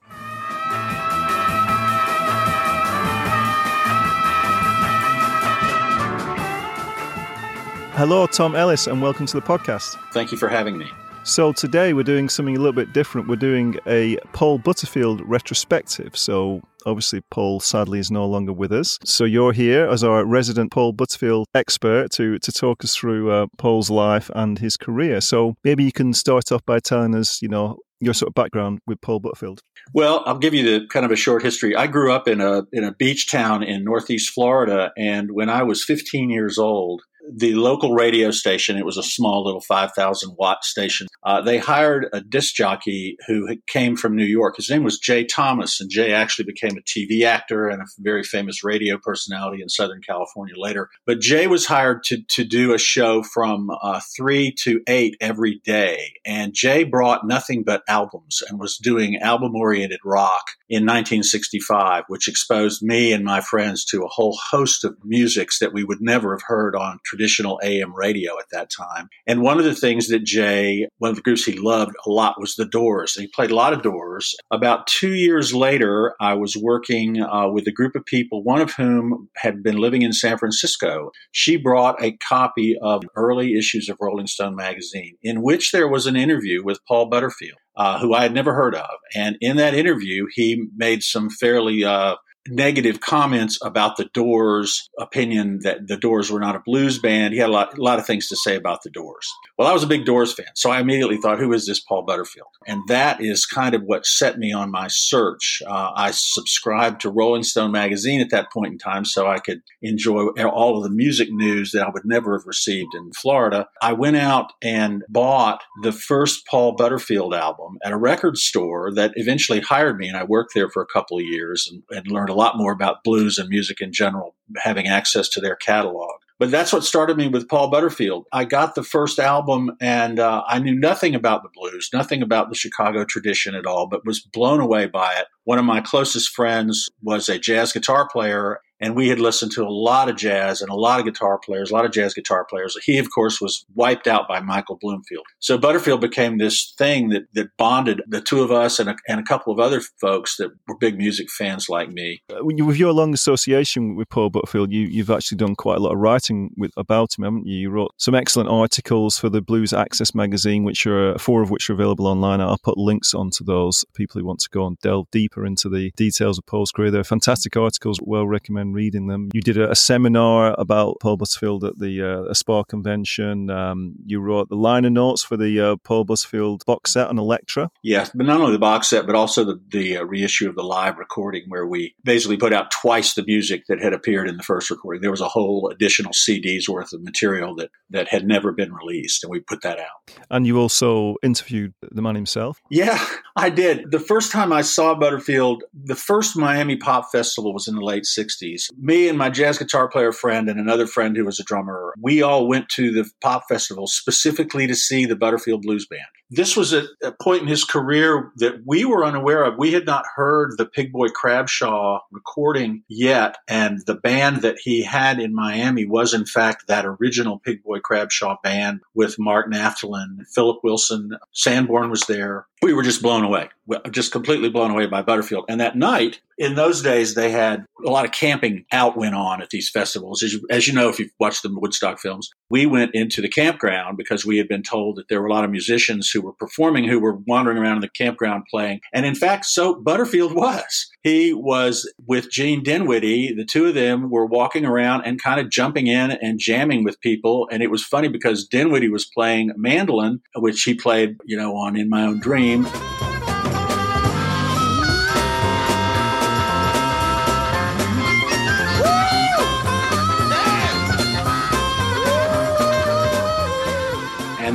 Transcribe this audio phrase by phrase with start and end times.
[7.96, 9.96] Hello, Tom Ellis, and welcome to the podcast.
[10.12, 10.90] Thank you for having me.
[11.26, 13.26] So, today we're doing something a little bit different.
[13.26, 16.16] We're doing a Paul Butterfield retrospective.
[16.16, 18.96] So, obviously, Paul sadly is no longer with us.
[19.04, 23.46] So, you're here as our resident Paul Butterfield expert to, to talk us through uh,
[23.58, 25.20] Paul's life and his career.
[25.20, 28.78] So, maybe you can start off by telling us, you know, your sort of background
[28.86, 29.62] with Paul Butterfield.
[29.94, 31.74] Well, I'll give you the kind of a short history.
[31.74, 35.64] I grew up in a in a beach town in Northeast Florida, and when I
[35.64, 37.02] was 15 years old,
[37.34, 42.06] the local radio station, it was a small little 5,000 watt station, uh, they hired
[42.12, 44.56] a disc jockey who came from New York.
[44.56, 48.22] His name was Jay Thomas, and Jay actually became a TV actor and a very
[48.22, 50.88] famous radio personality in Southern California later.
[51.04, 55.60] But Jay was hired to, to do a show from uh, 3 to 8 every
[55.64, 56.12] day.
[56.24, 62.28] And Jay brought nothing but albums and was doing album oriented rock in 1965, which
[62.28, 66.34] exposed me and my friends to a whole host of musics that we would never
[66.34, 67.15] have heard on traditional
[67.62, 69.08] AM radio at that time.
[69.26, 72.40] And one of the things that Jay, one of the groups he loved a lot
[72.40, 73.14] was the Doors.
[73.14, 74.34] He played a lot of Doors.
[74.50, 78.72] About two years later, I was working uh, with a group of people, one of
[78.74, 81.10] whom had been living in San Francisco.
[81.32, 86.06] She brought a copy of early issues of Rolling Stone magazine in which there was
[86.06, 88.90] an interview with Paul Butterfield uh, who I had never heard of.
[89.14, 92.16] And in that interview, he made some fairly uh,
[92.48, 97.34] negative comments about the Doors' opinion that the Doors were not a blues band.
[97.34, 99.28] He had a lot, a lot of things to say about the Doors.
[99.58, 102.02] Well, I was a big Doors fan, so I immediately thought, who is this Paul
[102.02, 102.48] Butterfield?
[102.66, 105.62] And that is kind of what set me on my search.
[105.66, 109.62] Uh, I subscribed to Rolling Stone magazine at that point in time so I could
[109.82, 113.68] enjoy all of the music news that I would never have received in Florida.
[113.80, 119.12] I went out and bought the first Paul Butterfield album at a record store that
[119.16, 122.30] eventually hired me, and I worked there for a couple of years and, and learned
[122.30, 126.12] a lot more about blues and music in general, having access to their catalog.
[126.38, 128.26] But that's what started me with Paul Butterfield.
[128.30, 132.50] I got the first album and uh, I knew nothing about the blues, nothing about
[132.50, 135.26] the Chicago tradition at all, but was blown away by it.
[135.44, 139.62] One of my closest friends was a jazz guitar player and we had listened to
[139.62, 142.44] a lot of jazz and a lot of guitar players, a lot of jazz guitar
[142.48, 142.76] players.
[142.84, 145.24] He, of course, was wiped out by Michael Bloomfield.
[145.38, 149.20] So Butterfield became this thing that, that bonded the two of us and a, and
[149.20, 152.22] a couple of other folks that were big music fans like me.
[152.30, 155.92] Uh, with your long association with Paul Butterfield, you, you've actually done quite a lot
[155.92, 157.56] of writing with, about him, haven't you?
[157.56, 161.70] You wrote some excellent articles for the Blues Access magazine, which are four of which
[161.70, 162.40] are available online.
[162.40, 165.92] I'll put links onto those people who want to go and delve deeper into the
[165.96, 166.90] details of Paul's career.
[166.90, 169.28] They're fantastic articles, well recommended reading them.
[169.32, 173.50] You did a, a seminar about Paul Butterfield at the uh, SPAH convention.
[173.50, 177.70] Um, you wrote the liner notes for the uh, Paul Butterfield box set on Elektra.
[177.82, 180.62] Yes, but not only the box set, but also the, the uh, reissue of the
[180.62, 184.42] live recording where we basically put out twice the music that had appeared in the
[184.42, 185.02] first recording.
[185.02, 189.24] There was a whole additional CD's worth of material that, that had never been released,
[189.24, 190.14] and we put that out.
[190.30, 192.60] And you also interviewed the man himself?
[192.70, 193.04] Yeah,
[193.36, 193.90] I did.
[193.90, 198.04] The first time I saw Butterfield, the first Miami Pop Festival was in the late
[198.04, 198.55] 60s.
[198.78, 202.22] Me and my jazz guitar player friend and another friend who was a drummer, we
[202.22, 206.02] all went to the pop festival specifically to see the Butterfield Blues Band.
[206.30, 209.58] This was a, a point in his career that we were unaware of.
[209.58, 214.82] We had not heard the Pig Boy Crabshaw recording yet, and the band that he
[214.82, 220.26] had in Miami was in fact that original Pig Boy Crabshaw band with Mark Naftalin,
[220.34, 223.50] Philip Wilson, Sanborn was there, we were just blown away,
[223.90, 225.44] just completely blown away by Butterfield.
[225.48, 229.42] And that night, in those days, they had a lot of camping out went on
[229.42, 230.22] at these festivals.
[230.22, 233.96] As as you know, if you've watched the Woodstock films, we went into the campground
[233.96, 236.84] because we had been told that there were a lot of musicians who were performing
[236.84, 238.80] who were wandering around in the campground playing.
[238.94, 240.90] And in fact, so Butterfield was.
[241.02, 243.34] He was with Gene Dinwiddie.
[243.34, 247.00] The two of them were walking around and kind of jumping in and jamming with
[247.00, 247.48] people.
[247.52, 251.76] And it was funny because Dinwiddie was playing mandolin, which he played, you know, on
[251.76, 252.66] In My Own Dream.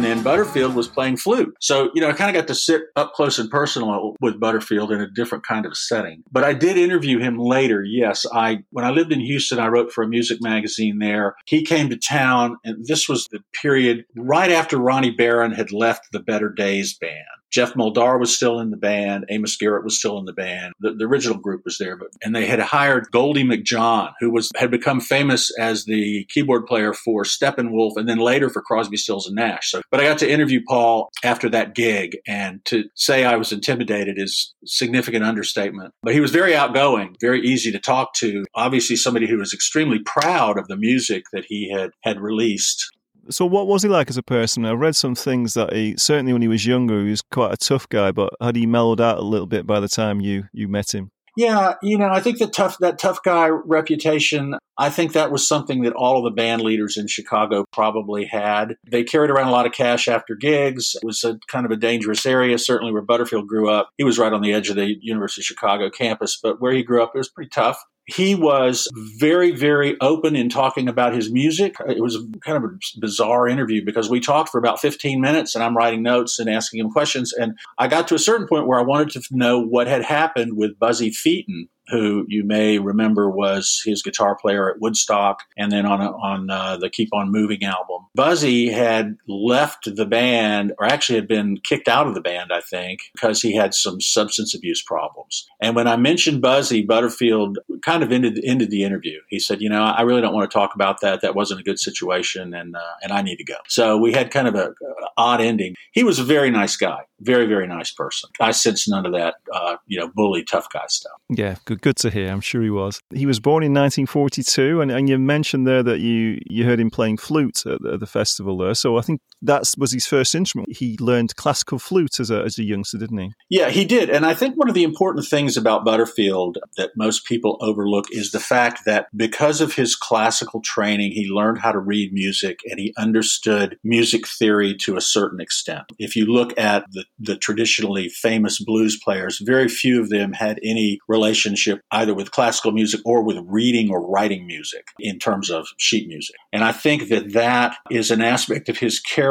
[0.01, 1.56] And then Butterfield was playing flute.
[1.59, 4.92] So, you know, I kind of got to sit up close and personal with Butterfield
[4.92, 6.24] in a different kind of setting.
[6.31, 7.83] But I did interview him later.
[7.83, 11.36] Yes, I when I lived in Houston, I wrote for a music magazine there.
[11.45, 16.12] He came to town and this was the period right after Ronnie Barron had left
[16.12, 17.27] the Better Days band.
[17.51, 19.25] Geoff Muldaur was still in the band.
[19.30, 20.74] Amos Garrett was still in the band.
[20.80, 24.50] The, the, original group was there, but and they had hired Goldie McJohn, who was
[24.56, 29.27] had become famous as the keyboard player for Steppenwolf, and then later for Crosby, Stills
[29.27, 29.71] and Nash.
[29.71, 33.51] So, but I got to interview Paul after that gig, and to say I was
[33.51, 35.94] intimidated is significant understatement.
[36.03, 38.45] But he was very outgoing, very easy to talk to.
[38.56, 42.89] Obviously, somebody who was extremely proud of the music that he had had released
[43.31, 44.65] so, what was he like as a person?
[44.65, 47.57] I read some things that he certainly when he was younger, he was quite a
[47.57, 50.67] tough guy, but had he mellowed out a little bit by the time you you
[50.67, 51.11] met him?
[51.37, 54.55] Yeah, you know, I think that tough that tough guy reputation.
[54.77, 58.75] I think that was something that all of the band leaders in Chicago probably had.
[58.89, 60.95] They carried around a lot of cash after gigs.
[60.95, 63.89] It was a kind of a dangerous area, certainly where Butterfield grew up.
[63.97, 66.83] He was right on the edge of the University of Chicago campus, but where he
[66.83, 67.81] grew up, it was pretty tough
[68.13, 71.75] he was very, very open in talking about his music.
[71.87, 75.63] It was kind of a bizarre interview because we talked for about 15 minutes and
[75.63, 77.31] I'm writing notes and asking him questions.
[77.33, 80.57] And I got to a certain point where I wanted to know what had happened
[80.57, 85.85] with Buzzy Feiten, who you may remember was his guitar player at Woodstock and then
[85.85, 88.07] on, on uh, the Keep On Moving album.
[88.15, 92.61] Buzzy had left the band, or actually had been kicked out of the band, I
[92.61, 95.47] think, because he had some substance abuse problems.
[95.61, 99.19] And when I mentioned Buzzy, Butterfield kind of ended, ended the interview.
[99.29, 101.21] He said, You know, I really don't want to talk about that.
[101.21, 103.55] That wasn't a good situation, and, uh, and I need to go.
[103.67, 105.75] So we had kind of a, a odd ending.
[105.91, 108.29] He was a very nice guy, very, very nice person.
[108.39, 111.13] I sense none of that, uh, you know, bully, tough guy stuff.
[111.29, 112.29] Yeah, good good to hear.
[112.29, 113.01] I'm sure he was.
[113.13, 116.89] He was born in 1942, and, and you mentioned there that you, you heard him
[116.89, 118.73] playing flute at the, at the festival there.
[118.73, 120.75] So I think that was his first instrument.
[120.77, 123.33] He learned classical flute as a, as a youngster, didn't he?
[123.49, 124.09] Yeah, he did.
[124.09, 128.31] And I think one of the important things about Butterfield that most people overlook is
[128.31, 132.79] the fact that because of his classical training, he learned how to read music and
[132.79, 135.85] he understood music theory to a certain extent.
[135.97, 140.59] If you look at the, the traditionally famous blues players, very few of them had
[140.63, 145.67] any relationship either with classical music or with reading or writing music in terms of
[145.77, 146.35] sheet music.
[146.53, 149.30] And I think that that is an aspect of his character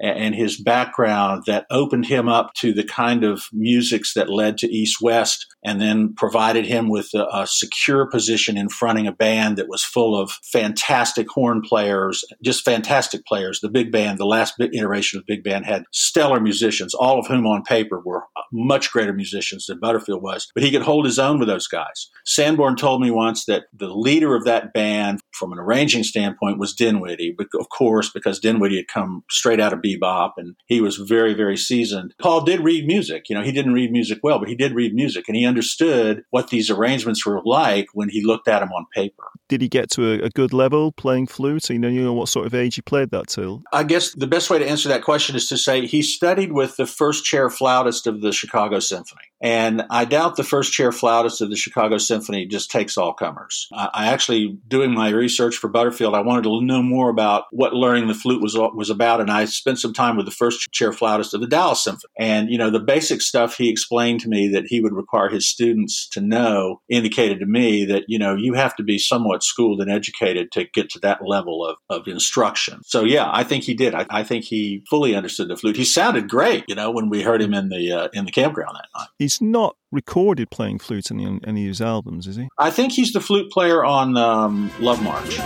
[0.00, 4.72] and his background that opened him up to the kind of musics that led to
[4.72, 9.56] East West and then provided him with a, a secure position in fronting a band
[9.56, 13.60] that was full of fantastic horn players, just fantastic players.
[13.60, 17.46] The big band, the last iteration of big band had stellar musicians, all of whom
[17.46, 21.18] on paper were uh, much greater musicians than Butterfield was, but he could hold his
[21.18, 22.10] own with those guys.
[22.24, 26.74] Sanborn told me once that the leader of that band, from an arranging standpoint, was
[26.74, 31.34] Dinwiddie, of course, because Dinwiddie had come straight out of bebop and he was very,
[31.34, 32.14] very seasoned.
[32.20, 33.24] Paul did read music.
[33.28, 36.22] You know, he didn't read music well, but he did read music and he understood
[36.30, 39.24] what these arrangements were like when he looked at them on paper.
[39.48, 41.68] Did he get to a, a good level playing flute?
[41.70, 43.62] You know, you know what sort of age he played that till?
[43.72, 46.76] I guess the best way to answer that question is to say he studied with
[46.76, 49.31] the first chair flautist of the Chicago Symphony.
[49.42, 53.66] And I doubt the first chair flautist of the Chicago Symphony just takes all comers.
[53.72, 58.06] I, actually, doing my research for Butterfield, I wanted to know more about what learning
[58.06, 61.34] the flute was was about, and I spent some time with the first chair flautist
[61.34, 62.10] of the Dallas Symphony.
[62.18, 65.48] And you know, the basic stuff he explained to me that he would require his
[65.48, 69.80] students to know indicated to me that you know you have to be somewhat schooled
[69.80, 72.80] and educated to get to that level of, of instruction.
[72.84, 73.94] So yeah, I think he did.
[73.94, 75.76] I, I think he fully understood the flute.
[75.76, 78.76] He sounded great, you know, when we heard him in the uh, in the campground
[78.76, 79.08] that night.
[79.32, 82.48] He's not recorded playing flute in any, of his albums, is he?
[82.58, 85.38] I think he's the flute player on um, Love March.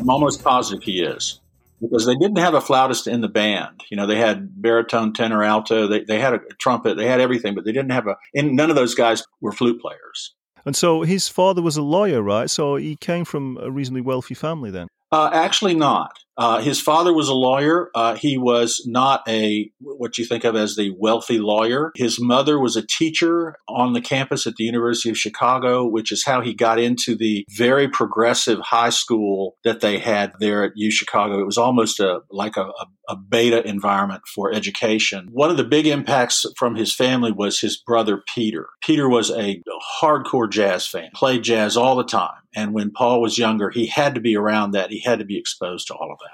[0.00, 1.40] I'm almost positive he is.
[1.80, 3.82] Because they didn't have a flautist in the band.
[3.90, 5.86] You know, they had baritone, tenor, alto.
[5.86, 6.96] They, they had a trumpet.
[6.96, 8.16] They had everything, but they didn't have a.
[8.34, 10.34] And none of those guys were flute players.
[10.64, 12.50] And so his father was a lawyer, right?
[12.50, 14.88] So he came from a reasonably wealthy family then.
[15.12, 16.18] Uh, actually, not.
[16.38, 17.90] Uh, his father was a lawyer.
[17.94, 21.92] Uh, he was not a what you think of as the wealthy lawyer.
[21.96, 26.24] His mother was a teacher on the campus at the University of Chicago, which is
[26.24, 30.90] how he got into the very progressive high school that they had there at U
[30.90, 31.40] Chicago.
[31.40, 32.70] It was almost a like a,
[33.08, 35.28] a, beta environment for education.
[35.32, 38.68] One of the big impacts from his family was his brother Peter.
[38.82, 39.62] Peter was a
[40.00, 42.42] hardcore jazz fan, played jazz all the time.
[42.54, 44.90] And when Paul was younger, he had to be around that.
[44.90, 46.25] He had to be exposed to all of that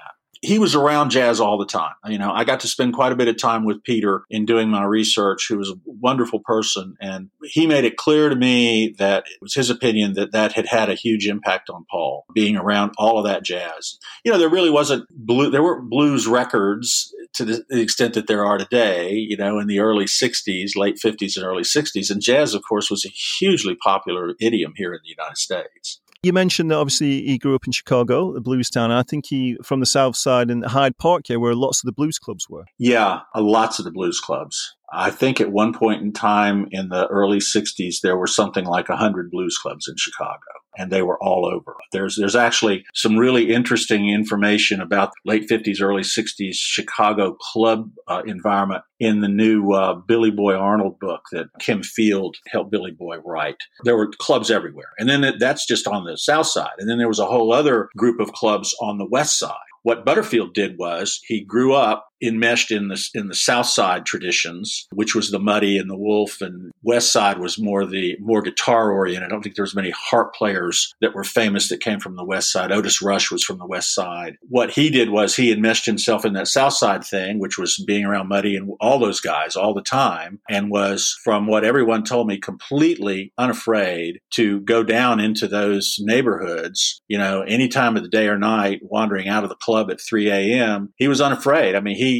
[0.43, 1.93] he was around jazz all the time.
[2.05, 4.69] You know, I got to spend quite a bit of time with Peter in doing
[4.69, 6.97] my research, who was a wonderful person.
[6.99, 10.67] And he made it clear to me that it was his opinion that that had
[10.67, 13.97] had a huge impact on Paul, being around all of that jazz.
[14.25, 18.45] You know, there really wasn't blue, there weren't blues records to the extent that there
[18.45, 22.11] are today, you know, in the early 60s, late 50s and early 60s.
[22.11, 26.01] And jazz, of course, was a hugely popular idiom here in the United States.
[26.23, 28.91] You mentioned that obviously he grew up in Chicago, the blues town.
[28.91, 31.91] I think he from the South Side in Hyde Park here, where lots of the
[31.91, 32.63] blues clubs were.
[32.77, 34.73] Yeah, uh, lots of the blues clubs.
[34.93, 38.87] I think at one point in time in the early 60s, there were something like
[38.87, 40.39] 100 blues clubs in Chicago
[40.77, 41.75] and they were all over.
[41.91, 48.23] There's there's actually some really interesting information about late 50s, early 60s Chicago club uh,
[48.25, 53.17] environment in the new uh, Billy Boy Arnold book that Kim Field helped Billy Boy
[53.17, 53.57] write.
[53.83, 56.97] There were clubs everywhere, and then it, that's just on the south side, and then
[56.97, 59.55] there was a whole other group of clubs on the west side.
[59.83, 64.87] What Butterfield did was he grew up enmeshed in the in the South Side traditions,
[64.93, 68.91] which was the Muddy and the Wolf, and West Side was more the more guitar
[68.91, 69.27] oriented.
[69.27, 72.25] I don't think there was many harp players that were famous that came from the
[72.25, 72.71] West Side.
[72.71, 74.37] Otis Rush was from the West Side.
[74.41, 78.05] What he did was he enmeshed himself in that South Side thing, which was being
[78.05, 82.27] around Muddy and all those guys all the time, and was from what everyone told
[82.27, 87.01] me completely unafraid to go down into those neighborhoods.
[87.07, 90.01] You know, any time of the day or night, wandering out of the club at
[90.01, 90.93] 3 a.m.
[90.97, 91.75] He was unafraid.
[91.75, 92.12] I mean, he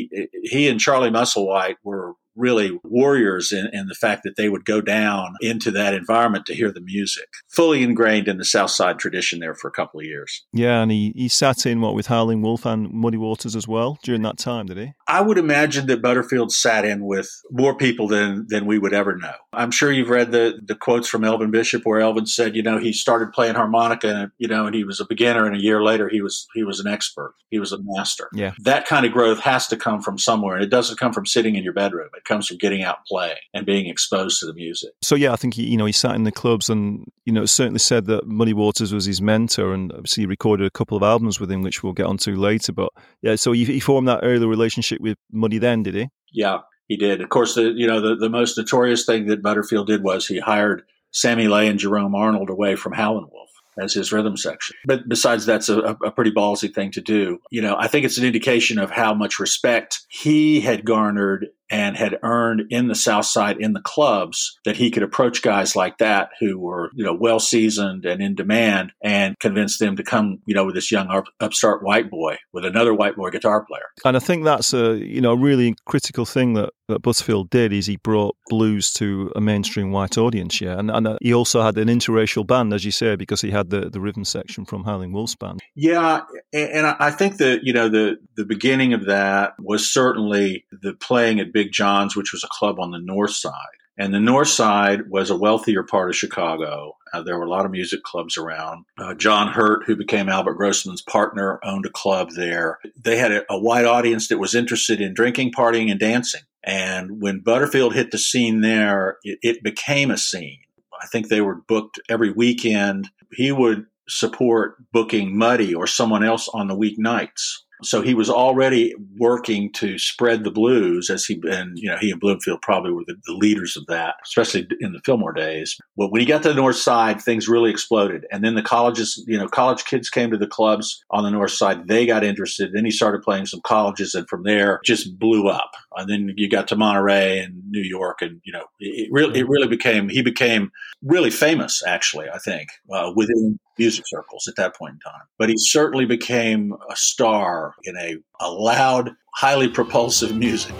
[0.43, 4.81] he and Charlie Musselwhite were really warriors in, in, the fact that they would go
[4.81, 7.27] down into that environment to hear the music.
[7.49, 10.45] Fully ingrained in the South Side tradition there for a couple of years.
[10.53, 13.99] Yeah, and he, he sat in what with Howling Wolf and Muddy Waters as well
[14.03, 14.93] during that time, did he?
[15.07, 19.15] I would imagine that Butterfield sat in with more people than than we would ever
[19.15, 19.33] know.
[19.51, 22.77] I'm sure you've read the the quotes from Elvin Bishop where Elvin said, you know,
[22.77, 25.83] he started playing harmonica and you know, and he was a beginner and a year
[25.83, 27.35] later he was he was an expert.
[27.49, 28.29] He was a master.
[28.33, 28.53] Yeah.
[28.59, 31.55] That kind of growth has to come from somewhere and it doesn't come from sitting
[31.55, 32.09] in your bedroom.
[32.15, 34.91] It comes from getting out and playing and being exposed to the music.
[35.01, 37.45] So yeah, I think he, you know he sat in the clubs and you know
[37.45, 41.03] certainly said that Muddy Waters was his mentor and obviously he recorded a couple of
[41.03, 42.71] albums with him, which we'll get onto later.
[42.71, 42.89] But
[43.21, 46.09] yeah, so he, he formed that early relationship with Muddy then, did he?
[46.31, 47.21] Yeah, he did.
[47.21, 50.39] Of course, the you know the, the most notorious thing that Butterfield did was he
[50.39, 54.75] hired Sammy Lay and Jerome Arnold away from Howlin' Wolf as his rhythm section.
[54.85, 57.39] But besides, that's a, a, pretty ballsy thing to do.
[57.49, 61.97] You know, I think it's an indication of how much respect he had garnered and
[61.97, 65.97] had earned in the South Side in the clubs that he could approach guys like
[65.97, 70.39] that who were, you know, well seasoned and in demand and convince them to come,
[70.45, 71.07] you know, with this young
[71.39, 73.85] upstart white boy with another white boy guitar player.
[74.05, 77.85] And I think that's a, you know, really critical thing that, that Butterfield did is
[77.85, 80.77] he brought blues to a mainstream white audience, yeah.
[80.77, 83.69] And, and uh, he also had an interracial band, as you say, because he had
[83.69, 85.61] the, the rhythm section from Howling Wolf's band.
[85.75, 86.21] Yeah.
[86.51, 91.39] And I think that, you know, the, the beginning of that was certainly the playing
[91.39, 93.53] at Big John's, which was a club on the north side.
[93.97, 96.93] And the north side was a wealthier part of Chicago.
[97.13, 98.85] Uh, there were a lot of music clubs around.
[98.97, 102.79] Uh, John Hurt, who became Albert Grossman's partner, owned a club there.
[102.99, 106.41] They had a, a wide audience that was interested in drinking, partying, and dancing.
[106.63, 110.61] And when Butterfield hit the scene there, it, it became a scene.
[110.99, 113.09] I think they were booked every weekend.
[113.31, 117.62] He would support booking Muddy or someone else on the weeknights.
[117.83, 122.11] So he was already working to spread the blues as he and you know he
[122.11, 125.77] and Bloomfield probably were the, the, leaders of that, especially in the Fillmore days.
[125.97, 128.25] But when he got to the north side, things really exploded.
[128.31, 131.51] And then the colleges, you know, college kids came to the clubs on the north
[131.51, 131.87] side.
[131.87, 132.71] They got interested.
[132.73, 135.71] Then he started playing some colleges, and from there just blew up.
[135.95, 139.47] And then you got to Monterey and New York, and you know, it, really it
[139.47, 140.71] really became he became
[141.01, 141.83] really famous.
[141.85, 145.21] Actually, I think uh, within music circles at that point in time.
[145.37, 150.75] But he certainly became a star in a, a loud, highly propulsive music.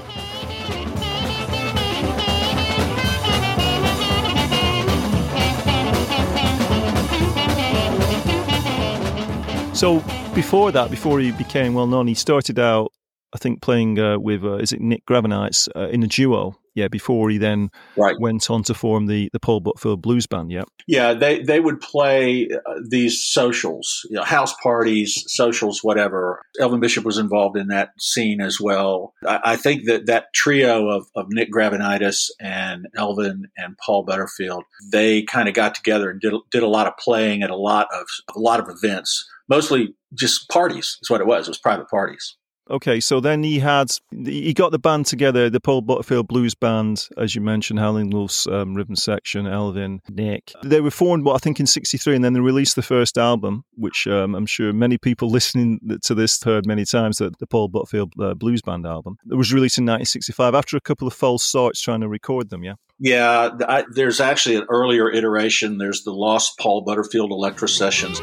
[9.74, 10.00] So
[10.34, 12.94] before that, before he became well known, he started out,
[13.34, 16.58] I think, playing uh, with uh, is it Nick Gravenites uh, in a duo.
[16.76, 18.16] Yeah, before he then right.
[18.20, 20.52] went on to form the the Paul Butterfield Blues Band.
[20.52, 26.42] Yeah, yeah, they they would play uh, these socials, you know, house parties, socials, whatever.
[26.60, 29.14] Elvin Bishop was involved in that scene as well.
[29.28, 34.64] I, I think that that trio of, of Nick Gravenites and Elvin and Paul Butterfield,
[34.92, 37.88] they kind of got together and did did a lot of playing at a lot
[37.94, 41.48] of a lot of events mostly just parties is what it was.
[41.48, 42.36] It was private parties.
[42.70, 47.08] Okay, so then he had he got the band together, the Paul Butterfield Blues Band,
[47.18, 50.54] as you mentioned, Howlin' Wolf's um, rhythm section, Elvin, Nick.
[50.64, 53.66] They were formed, what I think, in '63, and then they released the first album,
[53.76, 57.18] which um, I'm sure many people listening to this heard many times.
[57.18, 60.82] That the Paul Butterfield uh, Blues Band album it was released in 1965 after a
[60.82, 62.64] couple of false starts trying to record them.
[62.64, 62.76] Yeah.
[63.00, 65.78] Yeah, I, there's actually an earlier iteration.
[65.78, 68.22] There's the Lost Paul Butterfield Elektra Sessions.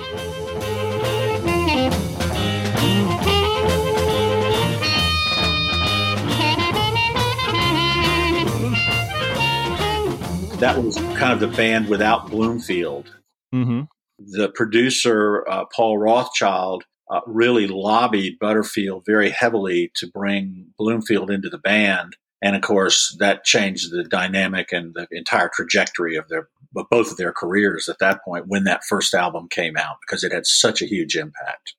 [10.61, 13.17] That was kind of the band without Bloomfield.
[13.55, 13.83] Mm-hmm.
[14.19, 21.49] The producer, uh, Paul Rothchild, uh, really lobbied Butterfield very heavily to bring Bloomfield into
[21.49, 22.15] the band.
[22.43, 27.17] And of course, that changed the dynamic and the entire trajectory of their both of
[27.17, 30.81] their careers at that point when that first album came out because it had such
[30.83, 31.75] a huge impact.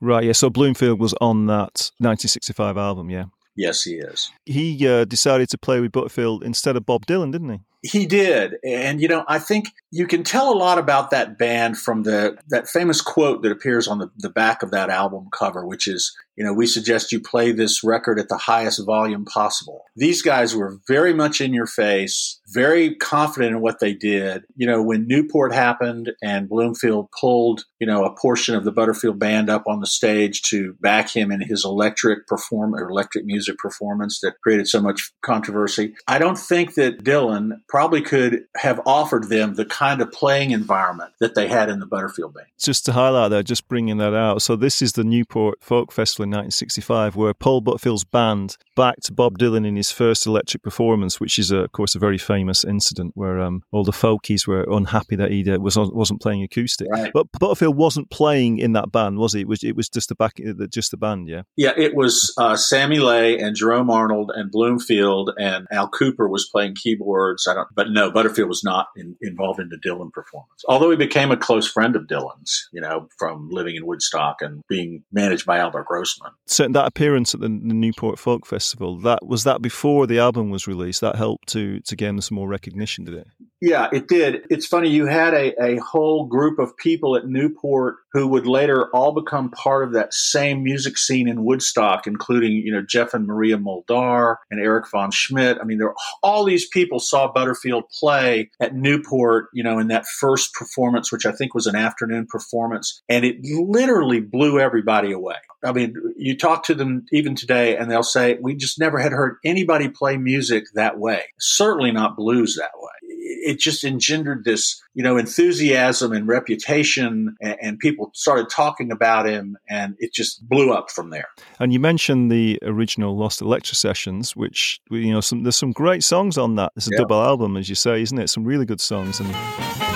[0.00, 0.24] Right.
[0.24, 0.32] Yeah.
[0.32, 3.10] So Bloomfield was on that 1965 album.
[3.10, 3.24] Yeah.
[3.56, 4.30] Yes, he is.
[4.46, 7.60] He uh, decided to play with Butterfield instead of Bob Dylan, didn't he?
[7.82, 8.56] He did.
[8.64, 12.36] And, you know, I think you can tell a lot about that band from the
[12.48, 16.14] that famous quote that appears on the, the back of that album cover, which is,
[16.36, 19.84] you know, we suggest you play this record at the highest volume possible.
[19.96, 24.44] These guys were very much in your face, very confident in what they did.
[24.56, 29.18] You know, when Newport happened and Bloomfield pulled, you know, a portion of the Butterfield
[29.18, 33.56] band up on the stage to back him in his electric perform or electric music
[33.58, 35.94] performance that created so much controversy.
[36.06, 41.12] I don't think that Dylan probably could have offered them the kind of playing environment
[41.20, 42.46] that they had in the Butterfield Band.
[42.58, 44.42] Just to highlight that, just bringing that out.
[44.42, 49.38] So this is the Newport Folk Festival in 1965, where Paul Butterfield's band backed Bob
[49.38, 53.12] Dylan in his first electric performance, which is, uh, of course, a very famous incident
[53.14, 56.88] where um, all the folkies were unhappy that he uh, was wasn't playing acoustic.
[56.90, 57.12] Right.
[57.12, 59.40] But Butterfield wasn't playing in that band, was he?
[59.40, 61.42] It was it was just the back, just the band, yeah.
[61.56, 66.48] Yeah, it was uh, Sammy Lay and Jerome Arnold and Bloomfield and Al Kooper was
[66.48, 67.46] playing keyboards.
[67.46, 70.64] I don't, but no, Butterfield was not in, involved in the Dylan performance.
[70.68, 74.62] Although he became a close friend of Dylan's, you know, from living in Woodstock and
[74.68, 76.32] being managed by Albert Grossman.
[76.46, 80.50] So that appearance at the, the Newport Folk Festival, that was that before the album
[80.50, 81.00] was released.
[81.00, 83.26] That helped to to gain some more recognition, did it?
[83.60, 84.46] Yeah, it did.
[84.50, 84.88] It's funny.
[84.88, 89.50] You had a, a whole group of people at Newport who would later all become
[89.50, 94.36] part of that same music scene in Woodstock, including, you know, Geoff and Maria Muldaur
[94.52, 95.58] and Eric von Schmidt.
[95.60, 95.92] I mean, there
[96.22, 101.26] all these people saw Butterfield play at Newport, you know, in that first performance, which
[101.26, 105.36] I think was an afternoon performance, and it literally blew everybody away.
[105.64, 109.10] I mean, you talk to them even today, and they'll say, We just never had
[109.10, 111.24] heard anybody play music that way.
[111.40, 112.97] Certainly not blues that way
[113.28, 119.26] it just engendered this, you know, enthusiasm and reputation, and, and, people started talking about
[119.26, 121.28] him, and it just blew up from there.
[121.60, 126.02] And you mentioned the original Lost Elektra Sessions, which you know, some, there's some great
[126.02, 126.72] songs on that.
[126.76, 126.98] It's a yeah.
[126.98, 128.28] double album, as you say, isn't it?
[128.28, 129.87] Some really good songs and.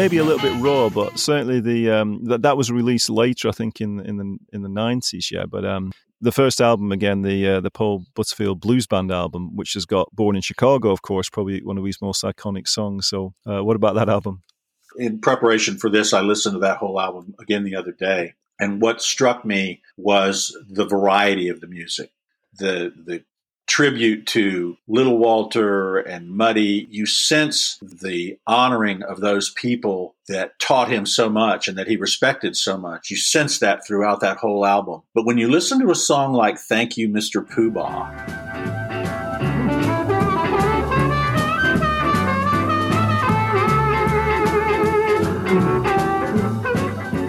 [0.00, 3.52] Maybe a little bit raw, but certainly the um, that that was released later, I
[3.52, 5.30] think in in the in the nineties.
[5.30, 9.54] Yeah, but um, the first album again, the uh, the Paul Butterfield Blues Band album,
[9.54, 13.08] which has got "Born in Chicago," of course, probably one of his most iconic songs.
[13.08, 14.42] So, uh, what about that album?
[14.96, 18.80] In preparation for this, I listened to that whole album again the other day, and
[18.80, 22.10] what struck me was the variety of the music,
[22.54, 23.24] the the
[23.70, 30.90] tribute to Little Walter and Muddy, you sense the honoring of those people that taught
[30.90, 33.12] him so much and that he respected so much.
[33.12, 35.02] You sense that throughout that whole album.
[35.14, 37.48] But when you listen to a song like Thank You, Mr.
[37.48, 38.10] Poobah,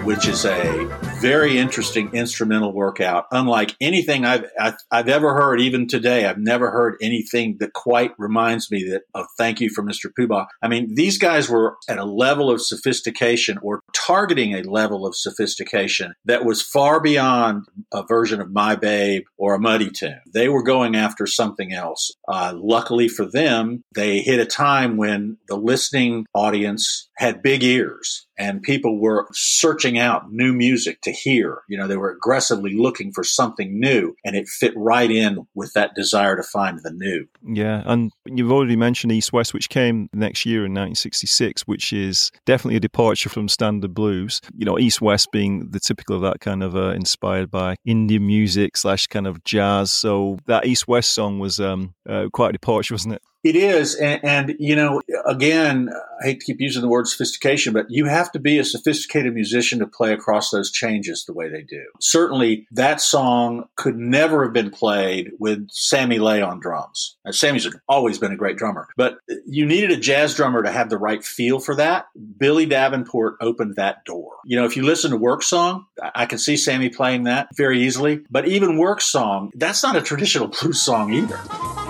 [0.04, 4.44] which is a very interesting instrumental workout, unlike anything I've,
[4.90, 5.60] I've, ever heard.
[5.60, 9.84] Even today, I've never heard anything that quite reminds me that of "Thank You" for
[9.84, 10.10] Mr.
[10.18, 10.46] Poobah.
[10.60, 15.14] I mean, these guys were at a level of sophistication or targeting a level of
[15.14, 20.20] sophistication that was far beyond a version of "My Babe" or a Muddy Tune.
[20.34, 22.10] They were going after something else.
[22.26, 28.26] Uh, luckily for them, they hit a time when the listening audience had big ears
[28.42, 31.62] and people were searching out new music to hear.
[31.68, 35.72] You know, they were aggressively looking for something new, and it fit right in with
[35.74, 37.26] that desire to find the new.
[37.42, 42.30] Yeah, and you've already mentioned East West, which came next year in 1966, which is
[42.46, 44.40] definitely a departure from standard blues.
[44.56, 48.26] You know, East West being the typical of that kind of uh, inspired by Indian
[48.26, 49.92] music slash kind of jazz.
[49.92, 53.22] So that East West song was um, uh, quite a departure, wasn't it?
[53.44, 53.94] It is.
[53.96, 58.06] And, and, you know, again, I hate to keep using the word sophistication, but you
[58.06, 61.84] have to be a sophisticated musician to play across those changes the way they do.
[62.00, 67.16] Certainly, that song could never have been played with Sammy Lay on drums.
[67.24, 70.90] Now, Sammy's always been a great drummer, but you needed a jazz drummer to have
[70.90, 72.06] the right feel for that.
[72.38, 74.36] Billy Davenport opened that door.
[74.44, 77.82] You know, if you listen to Work Song, I can see Sammy playing that very
[77.82, 81.81] easily, but even Work Song, that's not a traditional blues song either.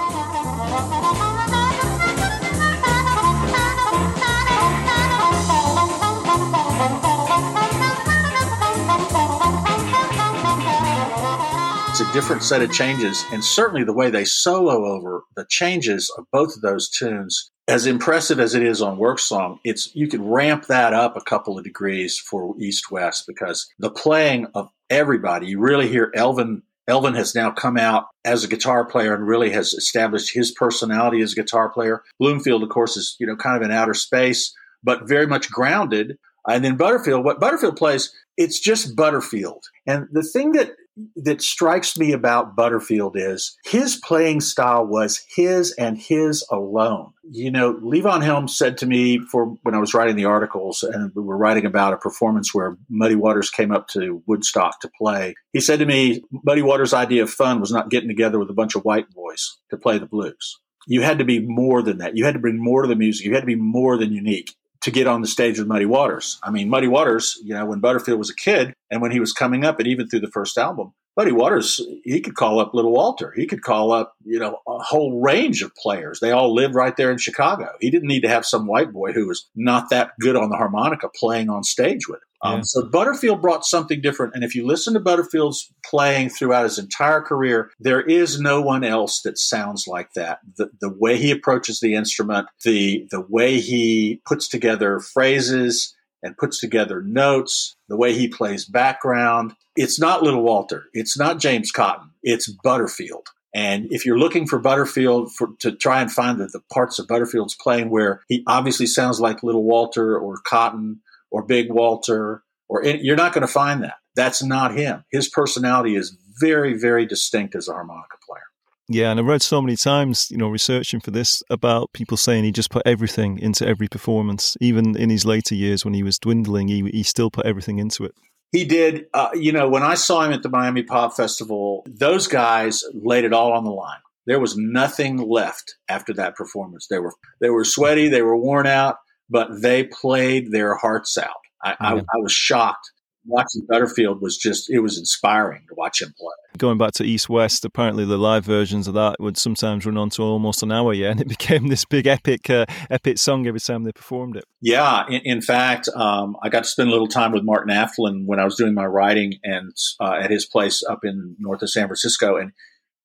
[12.12, 16.54] Different set of changes, and certainly the way they solo over the changes of both
[16.54, 17.50] of those tunes.
[17.68, 21.22] As impressive as it is on Work Song, it's you can ramp that up a
[21.22, 26.62] couple of degrees for East West because the playing of everybody, you really hear Elvin
[26.88, 31.22] Elvin has now come out as a guitar player and really has established his personality
[31.22, 32.02] as a guitar player.
[32.18, 36.18] Bloomfield, of course, is you know kind of in outer space, but very much grounded.
[36.46, 39.62] And then Butterfield, what Butterfield plays, it's just Butterfield.
[39.86, 40.72] And the thing that
[41.16, 47.12] that strikes me about Butterfield is his playing style was his and his alone.
[47.30, 51.12] You know, Levon Helm said to me for when I was writing the articles and
[51.14, 55.34] we were writing about a performance where Muddy Waters came up to Woodstock to play.
[55.52, 58.54] He said to me, Muddy Waters' idea of fun was not getting together with a
[58.54, 60.58] bunch of white boys to play the blues.
[60.86, 62.16] You had to be more than that.
[62.16, 63.24] You had to bring more to the music.
[63.24, 66.38] You had to be more than unique to get on the stage with Muddy Waters.
[66.42, 69.32] I mean, Muddy Waters, you know, when Butterfield was a kid and when he was
[69.32, 72.92] coming up and even through the first album, Muddy Waters, he could call up Little
[72.92, 73.34] Walter.
[73.36, 76.20] He could call up, you know, a whole range of players.
[76.20, 77.68] They all lived right there in Chicago.
[77.80, 80.56] He didn't need to have some white boy who was not that good on the
[80.56, 82.31] harmonica playing on stage with him.
[82.42, 82.62] Um, yeah.
[82.64, 84.34] So Butterfield brought something different.
[84.34, 88.84] And if you listen to Butterfield's playing throughout his entire career, there is no one
[88.84, 90.40] else that sounds like that.
[90.56, 96.36] The, the way he approaches the instrument, the, the way he puts together phrases and
[96.36, 99.54] puts together notes, the way he plays background.
[99.76, 100.84] It's not Little Walter.
[100.92, 102.10] It's not James Cotton.
[102.22, 103.28] It's Butterfield.
[103.54, 107.06] And if you're looking for Butterfield for, to try and find the, the parts of
[107.06, 111.00] Butterfield's playing where he obviously sounds like Little Walter or Cotton
[111.32, 113.94] or Big Walter, or you're not going to find that.
[114.14, 115.04] That's not him.
[115.10, 118.42] His personality is very, very distinct as a harmonica player.
[118.88, 122.44] Yeah, and I've read so many times, you know, researching for this about people saying
[122.44, 124.56] he just put everything into every performance.
[124.60, 128.04] Even in his later years when he was dwindling, he, he still put everything into
[128.04, 128.12] it.
[128.50, 129.06] He did.
[129.14, 133.24] Uh, you know, when I saw him at the Miami Pop Festival, those guys laid
[133.24, 134.00] it all on the line.
[134.26, 136.86] There was nothing left after that performance.
[136.88, 138.96] They were they were sweaty, they were worn out,
[139.32, 141.30] but they played their hearts out.
[141.64, 142.90] I, I, I was shocked.
[143.24, 146.58] Watching Butterfield was just, it was inspiring to watch him play.
[146.58, 150.10] Going back to East West, apparently the live versions of that would sometimes run on
[150.10, 153.60] to almost an hour, yeah, and it became this big epic, uh, epic song every
[153.60, 154.44] time they performed it.
[154.60, 158.26] Yeah, in, in fact, um, I got to spend a little time with Mark Naftalin
[158.26, 161.70] when I was doing my writing and uh, at his place up in north of
[161.70, 162.50] San Francisco, and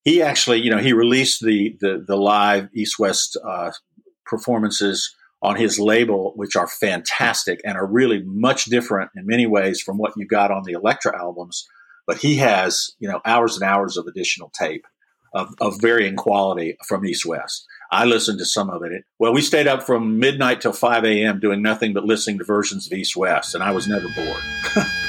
[0.04, 3.72] he actually, you know, he released the the, the live East West uh,
[4.26, 9.82] performances on his label, which are fantastic and are really much different in many ways
[9.82, 11.68] from what you got on the Elektra albums.
[12.06, 14.86] But he has, you know, hours and hours of additional tape
[15.34, 17.66] of, of varying quality from East West.
[17.92, 19.04] I listened to some of it.
[19.20, 21.40] Well, we stayed up from midnight till 5 a.m.
[21.40, 24.44] doing nothing but listening to versions of East West, and I was never bored.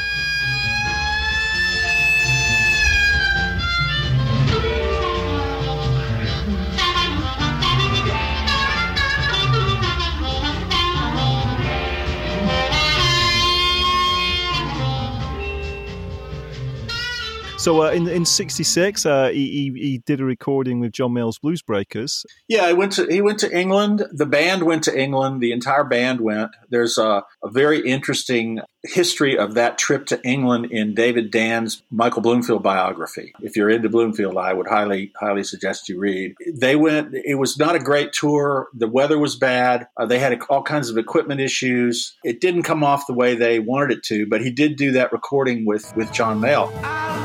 [17.68, 21.38] So uh, in in '66, uh, he, he, he did a recording with John Mayall's
[21.38, 22.24] Blues Breakers.
[22.48, 24.04] Yeah, he went to he went to England.
[24.10, 25.42] The band went to England.
[25.42, 26.52] The entire band went.
[26.70, 32.22] There's a, a very interesting history of that trip to England in David Dann's Michael
[32.22, 33.34] Bloomfield biography.
[33.42, 36.36] If you're into Bloomfield, I would highly highly suggest you read.
[36.50, 37.10] They went.
[37.12, 38.68] It was not a great tour.
[38.72, 39.88] The weather was bad.
[39.94, 42.16] Uh, they had all kinds of equipment issues.
[42.24, 44.26] It didn't come off the way they wanted it to.
[44.26, 47.17] But he did do that recording with with John Mayall.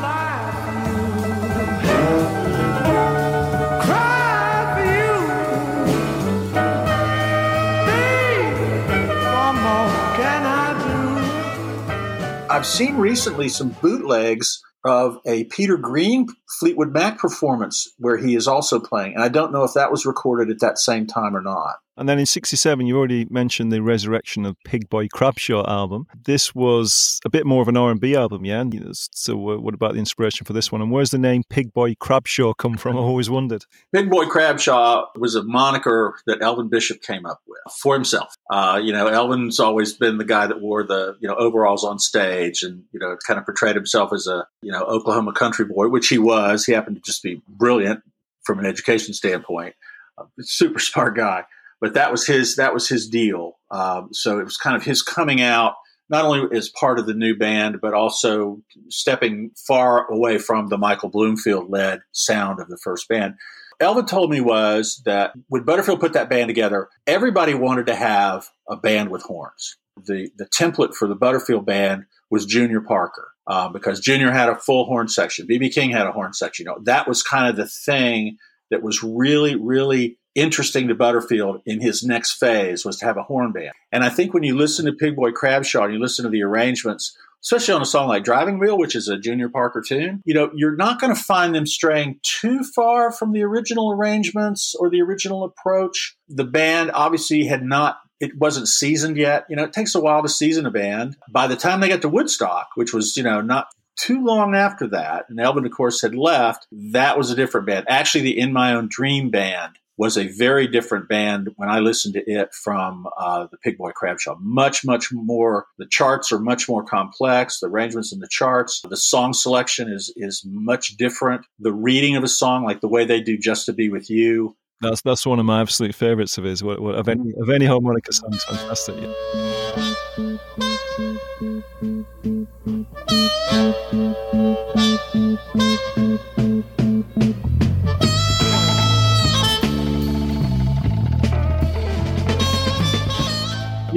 [12.54, 16.28] I've seen recently some bootlegs of a Peter Green
[16.60, 19.16] Fleetwood Mac performance where he is also playing.
[19.16, 21.78] And I don't know if that was recorded at that same time or not.
[21.96, 26.08] And then in 67, you already mentioned the resurrection of Pig Boy Crabshaw album.
[26.26, 28.64] This was a bit more of an R&B album, yeah?
[28.94, 30.82] So what about the inspiration for this one?
[30.82, 32.98] And where's the name Pig Boy Crabshaw come from?
[32.98, 33.66] I always wondered.
[33.94, 38.36] Pig Boy Crabshaw was a moniker that Elvin Bishop came up with for himself.
[38.50, 42.00] Uh, you know, Elvin's always been the guy that wore the, you know, overalls on
[42.00, 45.90] stage and, you know, kind of portrayed himself as a, you know, Oklahoma country boy,
[45.90, 46.66] which he was.
[46.66, 48.02] He happened to just be brilliant
[48.44, 49.76] from an education standpoint.
[50.18, 51.44] Uh, super smart guy
[51.84, 53.60] but that was his that was his deal.
[53.70, 55.74] Um, so it was kind of his coming out,
[56.08, 60.78] not only as part of the new band, but also stepping far away from the
[60.78, 63.34] Michael Bloomfield led sound of the first band.
[63.82, 68.48] Elvin told me was that when Butterfield put that band together, everybody wanted to have
[68.70, 69.76] a band with horns.
[70.06, 73.28] The the template for the Butterfield band was Junior Parker.
[73.46, 76.66] Uh, because Junior had a full horn section, BB King had a horn section.
[76.66, 78.38] You know, that was kind of the thing
[78.72, 83.24] that was really, really interesting to Butterfield in his next phase was to have a
[83.24, 83.72] horn band.
[83.92, 86.44] And I think when you listen to Pig Boy Crabshaw and you listen to the
[86.44, 90.34] arrangements, especially on a song like Driving Wheel, which is a Junior Parker tune, you
[90.34, 94.90] know, you're not going to find them straying too far from the original arrangements or
[94.90, 96.16] the original approach.
[96.30, 99.46] The band obviously had not it wasn't seasoned yet.
[99.50, 101.18] You know, it takes a while to season a band.
[101.30, 103.68] By the time they got to Woodstock, which was, you know, not
[103.98, 107.86] too long after that, and Elvin, of course, had left, that was a different band.
[107.90, 112.16] Actually, the In My Own Dream band was a very different band when I listened
[112.16, 114.38] to it from uh, the Pig Boy Crabshaw.
[114.40, 115.68] Much, much more.
[115.78, 117.60] The charts are much more complex.
[117.60, 121.46] The arrangements in the charts, the song selection is is much different.
[121.60, 124.56] The reading of a song, like the way they do "Just to Be with You."
[124.82, 126.62] That's that's one of my absolute favorites of his.
[126.62, 128.96] Of any of any harmonica song, it's fantastic.
[128.98, 129.64] Yeah.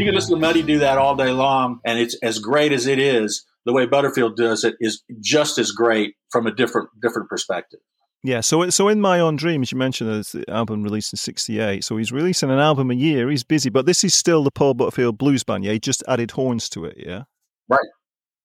[0.06, 2.98] Can listen to Muddy do that all day long, and it's as great as it
[2.98, 3.44] is.
[3.64, 7.80] The way Butterfield does it is just as great from a different different perspective.
[8.22, 11.16] Yeah, so so in My Own Dream, as you mentioned, it's the album released in
[11.16, 11.84] '68.
[11.84, 13.28] So he's releasing an album a year.
[13.30, 15.64] He's busy, but this is still the Paul Butterfield Blues Band.
[15.64, 16.96] Yeah, he just added horns to it.
[16.98, 17.24] Yeah,
[17.68, 17.88] right,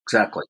[0.05, 0.43] exactly.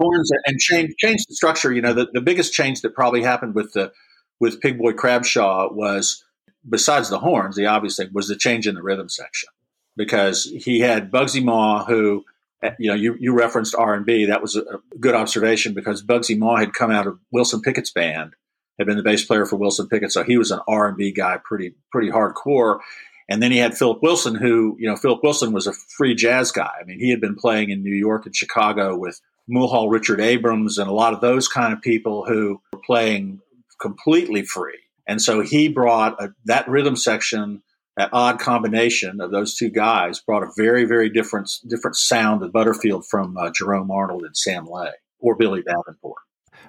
[0.00, 1.72] Horns and change change the structure.
[1.72, 3.92] You know, the, the biggest change that probably happened with the
[4.40, 6.24] with Pig Boy Crabshaw was
[6.68, 9.48] besides the horns, the obvious thing was the change in the rhythm section
[9.96, 12.24] because he had Bugsy Maugh, who
[12.62, 14.26] eh, you know you, you referenced R and B.
[14.26, 18.34] That was a good observation because Bugsy Maugh had come out of Wilson Pickett's band,
[18.78, 21.12] had been the bass player for Wilson Pickett, so he was an R and B
[21.12, 22.80] guy, pretty pretty hardcore.
[23.26, 26.52] And then he had Philip Wilson, who you know Philip Wilson was a free jazz
[26.52, 26.72] guy.
[26.80, 30.78] I mean, he had been playing in New York and Chicago with Muhal, Richard Abrams,
[30.78, 33.40] and a lot of those kind of people who were playing
[33.80, 34.78] completely free.
[35.06, 37.62] And so he brought a, that rhythm section
[37.96, 42.48] that odd combination of those two guys brought a very, very different different sound to
[42.48, 46.18] Butterfield from uh, Jerome Arnold and Sam Lay or Billy Davenport.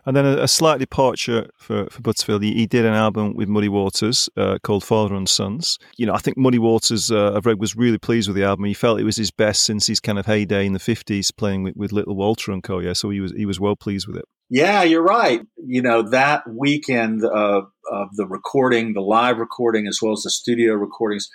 [0.05, 2.43] And then a, a slight departure for, for Butterfield.
[2.43, 5.79] He, he, did an album with Muddy Waters uh, called Father and Sons.
[5.97, 8.65] You know, I think Muddy Waters, uh, I've read, was really pleased with the album.
[8.65, 11.63] He felt it was his best since his kind of heyday in the 50s playing
[11.63, 12.79] with, with Little Walter and co.
[12.79, 14.25] Yeah, so he was, he was well pleased with it.
[14.49, 15.41] Yeah, you're right.
[15.57, 20.29] You know, that weekend of, of the recording, the live recording, as well as the
[20.29, 21.29] studio recordings,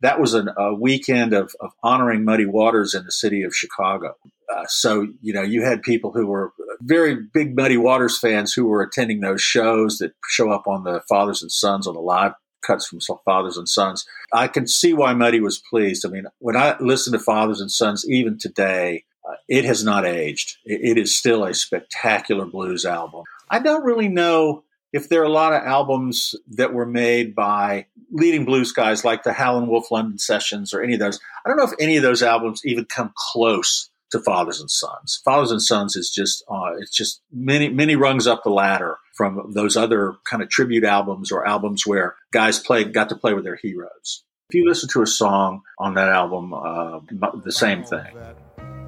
[0.00, 4.14] that was an, a weekend of, of honoring Muddy Waters in the city of Chicago.
[4.54, 8.66] Uh, so, you know, you had people who were very big Muddy Waters fans who
[8.66, 12.32] were attending those shows that show up on the Fathers and Sons on the live
[12.64, 14.06] cuts from Fathers and Sons.
[14.32, 16.04] I can see why Muddy was pleased.
[16.04, 20.04] I mean, when I listen to Fathers and Sons, even today, uh, it has not
[20.04, 20.56] aged.
[20.64, 23.24] It, it is still a spectacular blues album.
[23.48, 24.64] I don't really know
[24.96, 29.24] if there are a lot of albums that were made by leading blues guys like
[29.24, 31.20] the Howlin' Wolf London Sessions or any of those.
[31.44, 35.20] I don't know if any of those albums even come close to Fathers and Sons.
[35.22, 39.52] Fathers and Sons is just uh, it's just many many rungs up the ladder from
[39.52, 43.44] those other kind of tribute albums or albums where guys played got to play with
[43.44, 44.24] their heroes.
[44.48, 47.00] If you listen to a song on that album, uh,
[47.44, 48.14] the same thing.
[48.14, 48.38] That,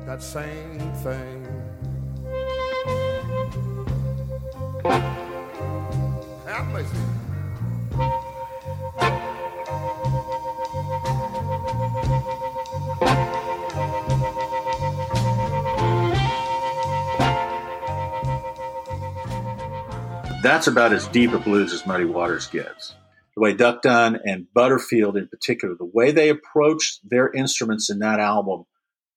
[0.06, 1.46] that same thing.
[20.42, 22.94] That's about as deep a blues as Muddy Waters gets.
[23.34, 28.00] The way Duck Dunn and Butterfield in particular, the way they approached their instruments in
[28.00, 28.64] that album,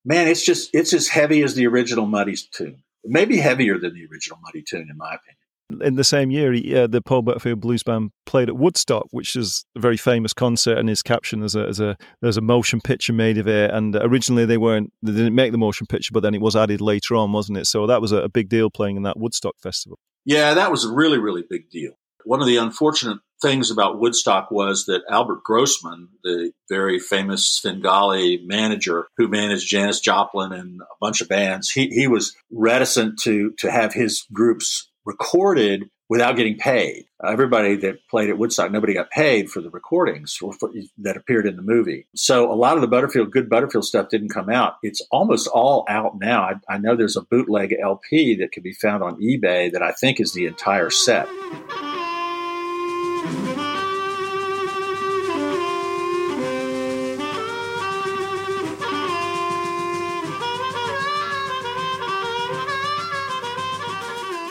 [0.04, 2.84] man, it's just it's as heavy as the original Muddy's tune.
[3.04, 5.41] Maybe heavier than the original Muddy tune, in my opinion
[5.82, 9.36] in the same year, he, uh, the Paul Butterfield Blues Band played at Woodstock, which
[9.36, 10.78] is a very famous concert.
[10.78, 13.72] And his caption as a, as a there's a motion picture made of it.
[13.72, 16.82] And originally they weren't they didn't make the motion picture, but then it was added
[16.82, 17.66] later on, wasn't it?
[17.66, 20.00] So that was a, a big deal playing in that Woodstock festival.
[20.26, 21.94] Yeah, that was a really really big deal.
[22.24, 28.40] One of the unfortunate things about Woodstock was that Albert Grossman, the very famous Svengali
[28.46, 33.52] manager who managed Janis Joplin and a bunch of bands, he, he was reticent to
[33.58, 37.06] to have his groups recorded without getting paid.
[37.26, 40.54] Everybody that played at Woodstock, nobody got paid for the recordings for,
[40.98, 42.06] that appeared in the movie.
[42.16, 44.74] So a lot of the Butterfield, good Butterfield stuff didn't come out.
[44.84, 46.42] It's almost all out now.
[46.42, 49.94] I, I know there's a bootleg LP that can be found on eBay that I
[49.94, 51.30] think is the entire set.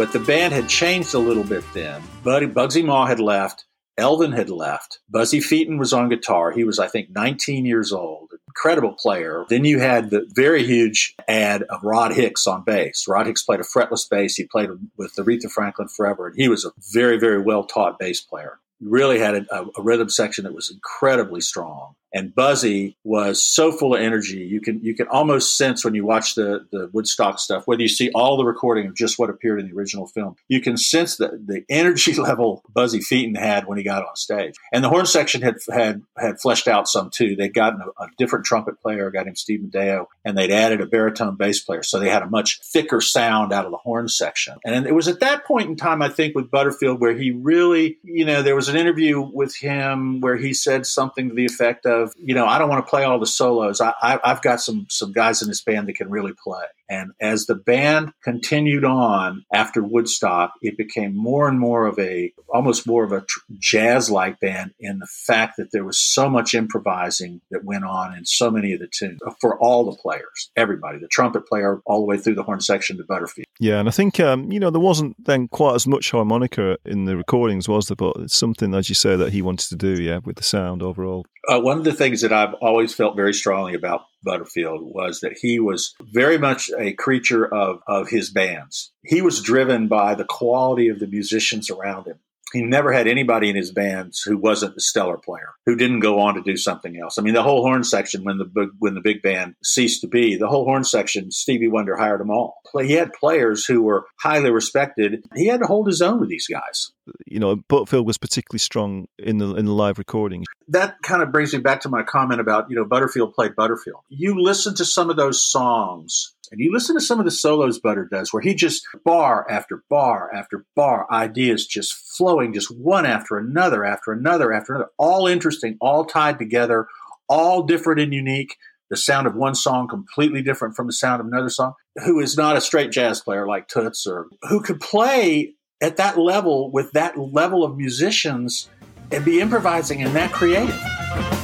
[0.01, 2.01] But the band had changed a little bit then.
[2.25, 3.67] Buddy, Bugsy Maugh had left.
[3.99, 5.01] Elvin had left.
[5.11, 6.53] Buzzy Feiten was on guitar.
[6.53, 8.33] He was, I think, 19 years old.
[8.49, 9.45] Incredible player.
[9.51, 13.05] Then you had the very huge ad of Rod Hicks on bass.
[13.07, 14.37] Rod Hicks played a fretless bass.
[14.37, 18.23] He played with Aretha Franklin forever, and he was a very, very well taught bass
[18.23, 18.59] player.
[18.81, 23.95] Really had a, a rhythm section that was incredibly strong and Buzzy was so full
[23.95, 24.39] of energy.
[24.39, 27.89] You can you can almost sense when you watch the the Woodstock stuff, whether you
[27.89, 31.17] see all the recording of just what appeared in the original film, you can sense
[31.17, 34.55] the the energy level Buzzy Feiten had when he got on stage.
[34.73, 37.37] And the horn section had had had fleshed out some too.
[37.37, 40.87] They'd gotten a, a different trumpet player, guy named Steve Madaio, and they'd added a
[40.87, 44.57] baritone bass player, so they had a much thicker sound out of the horn section.
[44.65, 47.99] And it was at that point in time, I think, with Butterfield, where he really,
[48.03, 51.87] you know, there was an interview with him where he said something to the effect
[51.87, 53.81] of of you know I don't want to play all the solos.
[53.81, 56.65] I, I have got some some guys in this band that can really play.
[56.91, 62.33] And as the band continued on after Woodstock, it became more and more of a
[62.53, 66.29] almost more of a tr- jazz like band in the fact that there was so
[66.29, 70.51] much improvising that went on in so many of the tunes for all the players,
[70.57, 73.47] everybody, the trumpet player all the way through the horn section to Butterfield.
[73.61, 77.05] Yeah, and I think um, you know there wasn't then quite as much harmonica in
[77.05, 77.97] the recordings, was there?
[77.97, 80.83] But it's something, as you say, that he wanted to do, yeah, with the sound
[80.83, 81.25] overall.
[81.47, 85.39] Uh, one of the things that I've always felt very strongly about Butterfield was that
[85.41, 88.93] he was very much a creature of, of his bands.
[89.03, 92.21] He was driven by the quality of the musicians around him
[92.53, 96.21] he never had anybody in his bands who wasn't a stellar player, who didn't go
[96.21, 97.19] on to do something else.
[97.19, 100.37] I mean, the whole horn section, when the when the big band ceased to be,
[100.37, 102.61] the whole horn section, Stevie Wonder hired them all.
[102.81, 105.25] He had players who were highly respected.
[105.35, 106.93] He had to hold his own with these guys.
[107.27, 110.47] You know, Butterfield was particularly strong in the in the live recordings.
[110.69, 114.01] That kind of brings me back to my comment about you know Butterfield played Butterfield.
[114.09, 117.79] You listen to some of those songs and you listen to some of the solos
[117.79, 123.07] Butter does, where he just bar after bar after bar, ideas just flowing, just one
[123.07, 126.89] after another, after another, after another, all interesting, all tied together,
[127.29, 128.57] all different and unique.
[128.91, 131.75] The sound of one song completely different from the sound of another song.
[132.05, 136.19] Who is not a straight jazz player like Toots, or who could play at that
[136.19, 138.69] level with that level of musicians
[139.11, 141.40] and be improvising and that creative.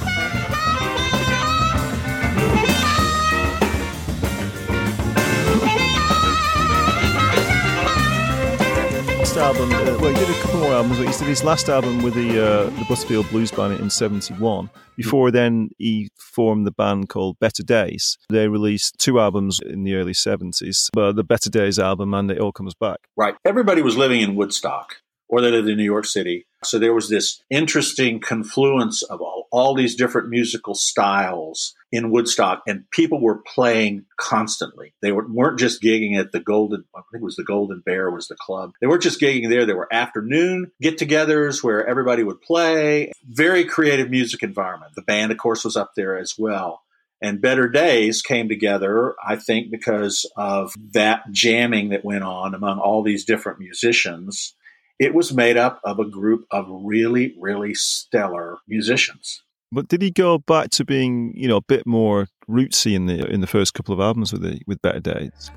[9.56, 12.02] Album, uh, well, he did a couple more albums, but he did his last album
[12.02, 14.68] with the uh, the Butterfield Blues Band in '71.
[14.96, 18.18] Before then, he formed the band called Better Days.
[18.28, 22.38] They released two albums in the early '70s, but the Better Days album and It
[22.38, 22.98] All Comes Back.
[23.16, 23.34] Right.
[23.44, 24.96] Everybody was living in Woodstock,
[25.28, 26.46] or they lived in New York City.
[26.64, 32.62] So there was this interesting confluence of all, all these different musical styles in Woodstock,
[32.66, 34.94] and people were playing constantly.
[35.02, 38.10] They were, weren't just gigging at the Golden, I think it was the Golden Bear
[38.10, 38.72] was the club.
[38.80, 39.64] They weren't just gigging there.
[39.64, 43.12] There were afternoon get-togethers where everybody would play.
[43.24, 44.92] Very creative music environment.
[44.96, 46.82] The band, of course, was up there as well.
[47.22, 52.78] And Better Days came together, I think, because of that jamming that went on among
[52.78, 54.54] all these different musicians.
[54.98, 59.42] It was made up of a group of really, really stellar musicians.
[59.70, 63.26] But did he go back to being, you know, a bit more rootsy in the
[63.26, 65.50] in the first couple of albums with the with Better Days?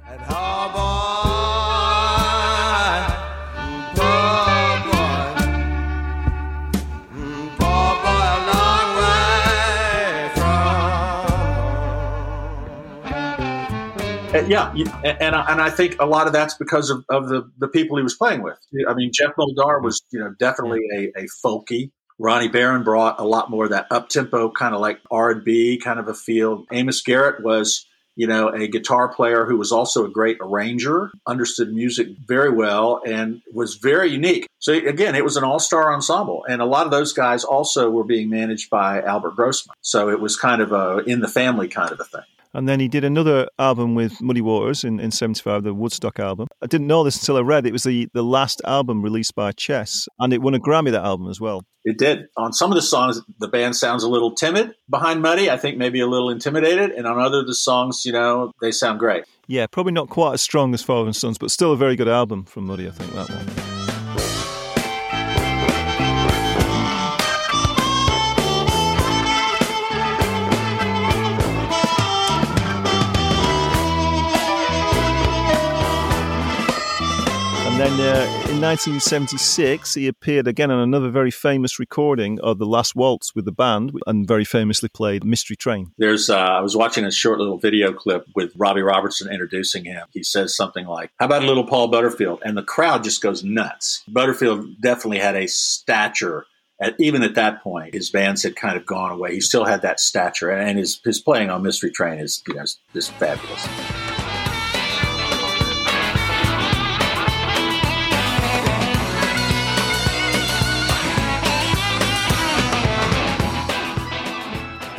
[14.48, 14.74] Yeah,
[15.04, 17.98] and I, and I think a lot of that's because of, of the, the people
[17.98, 18.58] he was playing with.
[18.88, 21.92] I mean, Geoff Muldaur was you know definitely a, a folky.
[22.20, 25.44] Ronnie Barron brought a lot more of that up tempo kind of like R and
[25.44, 26.66] B kind of a feel.
[26.72, 27.86] Amos Garrett was
[28.16, 33.02] you know a guitar player who was also a great arranger, understood music very well,
[33.06, 34.48] and was very unique.
[34.60, 37.90] So again, it was an all star ensemble, and a lot of those guys also
[37.90, 39.76] were being managed by Albert Grossman.
[39.82, 42.26] So it was kind of a in the family kind of a thing.
[42.54, 46.48] And then he did another album with Muddy Waters in, in 75, the Woodstock album.
[46.62, 49.52] I didn't know this until I read it was the, the last album released by
[49.52, 51.64] Chess, and it won a Grammy, that album as well.
[51.86, 52.28] It did.
[52.38, 55.50] On some of the songs, the band sounds a little timid behind Muddy.
[55.50, 56.92] I think maybe a little intimidated.
[56.92, 59.24] And on other of the songs, you know, they sound great.
[59.48, 62.10] Yeah, probably not quite as strong as Father and Sons, but still a very good
[62.10, 63.59] album from Muddy, I think, that one.
[77.80, 82.94] Then uh, in 1976, he appeared again on another very famous recording of The Last
[82.94, 85.92] Waltz with the band and very famously played Mystery Train.
[85.98, 90.08] There's, uh, I was watching a short little video clip with Robbie Robertson introducing him.
[90.12, 92.42] He says something like, How about a little Paul Butterfield?
[92.44, 94.04] And the crowd just goes nuts.
[94.10, 96.46] Butterfield definitely had a stature
[96.82, 99.34] at, even at that point, his bands had kind of gone away.
[99.34, 102.64] He still had that stature, and his his playing on Mystery Train is you know
[102.94, 104.09] just fabulous.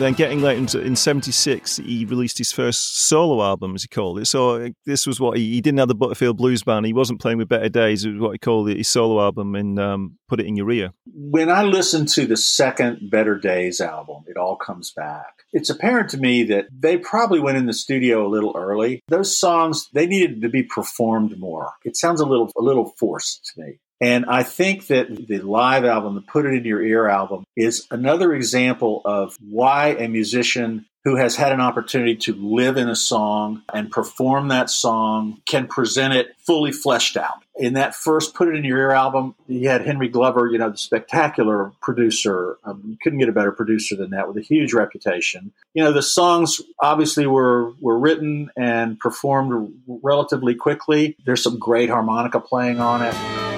[0.01, 4.19] Then getting late into in '76, he released his first solo album, as he called
[4.19, 4.25] it.
[4.25, 6.87] So this was what he, he didn't have the Butterfield Blues Band.
[6.87, 8.07] He wasn't playing with Better Days.
[8.07, 10.71] It was what he called it, his solo album, and um, put it in your
[10.71, 10.93] ear.
[11.05, 15.45] When I listened to the second Better Days album, it all comes back.
[15.53, 19.03] It's apparent to me that they probably went in the studio a little early.
[19.09, 21.75] Those songs they needed to be performed more.
[21.85, 23.81] It sounds a little a little forced to me.
[24.01, 27.87] And I think that the live album, the Put It In Your Ear album, is
[27.91, 32.97] another example of why a musician who has had an opportunity to live in a
[32.97, 37.43] song and perform that song can present it fully fleshed out.
[37.57, 40.71] In that first Put It In Your Ear album, you had Henry Glover, you know,
[40.71, 42.59] the spectacular producer.
[42.65, 45.53] Um, you couldn't get a better producer than that with a huge reputation.
[45.73, 51.17] You know, the songs obviously were, were written and performed relatively quickly.
[51.25, 53.50] There's some great harmonica playing on it.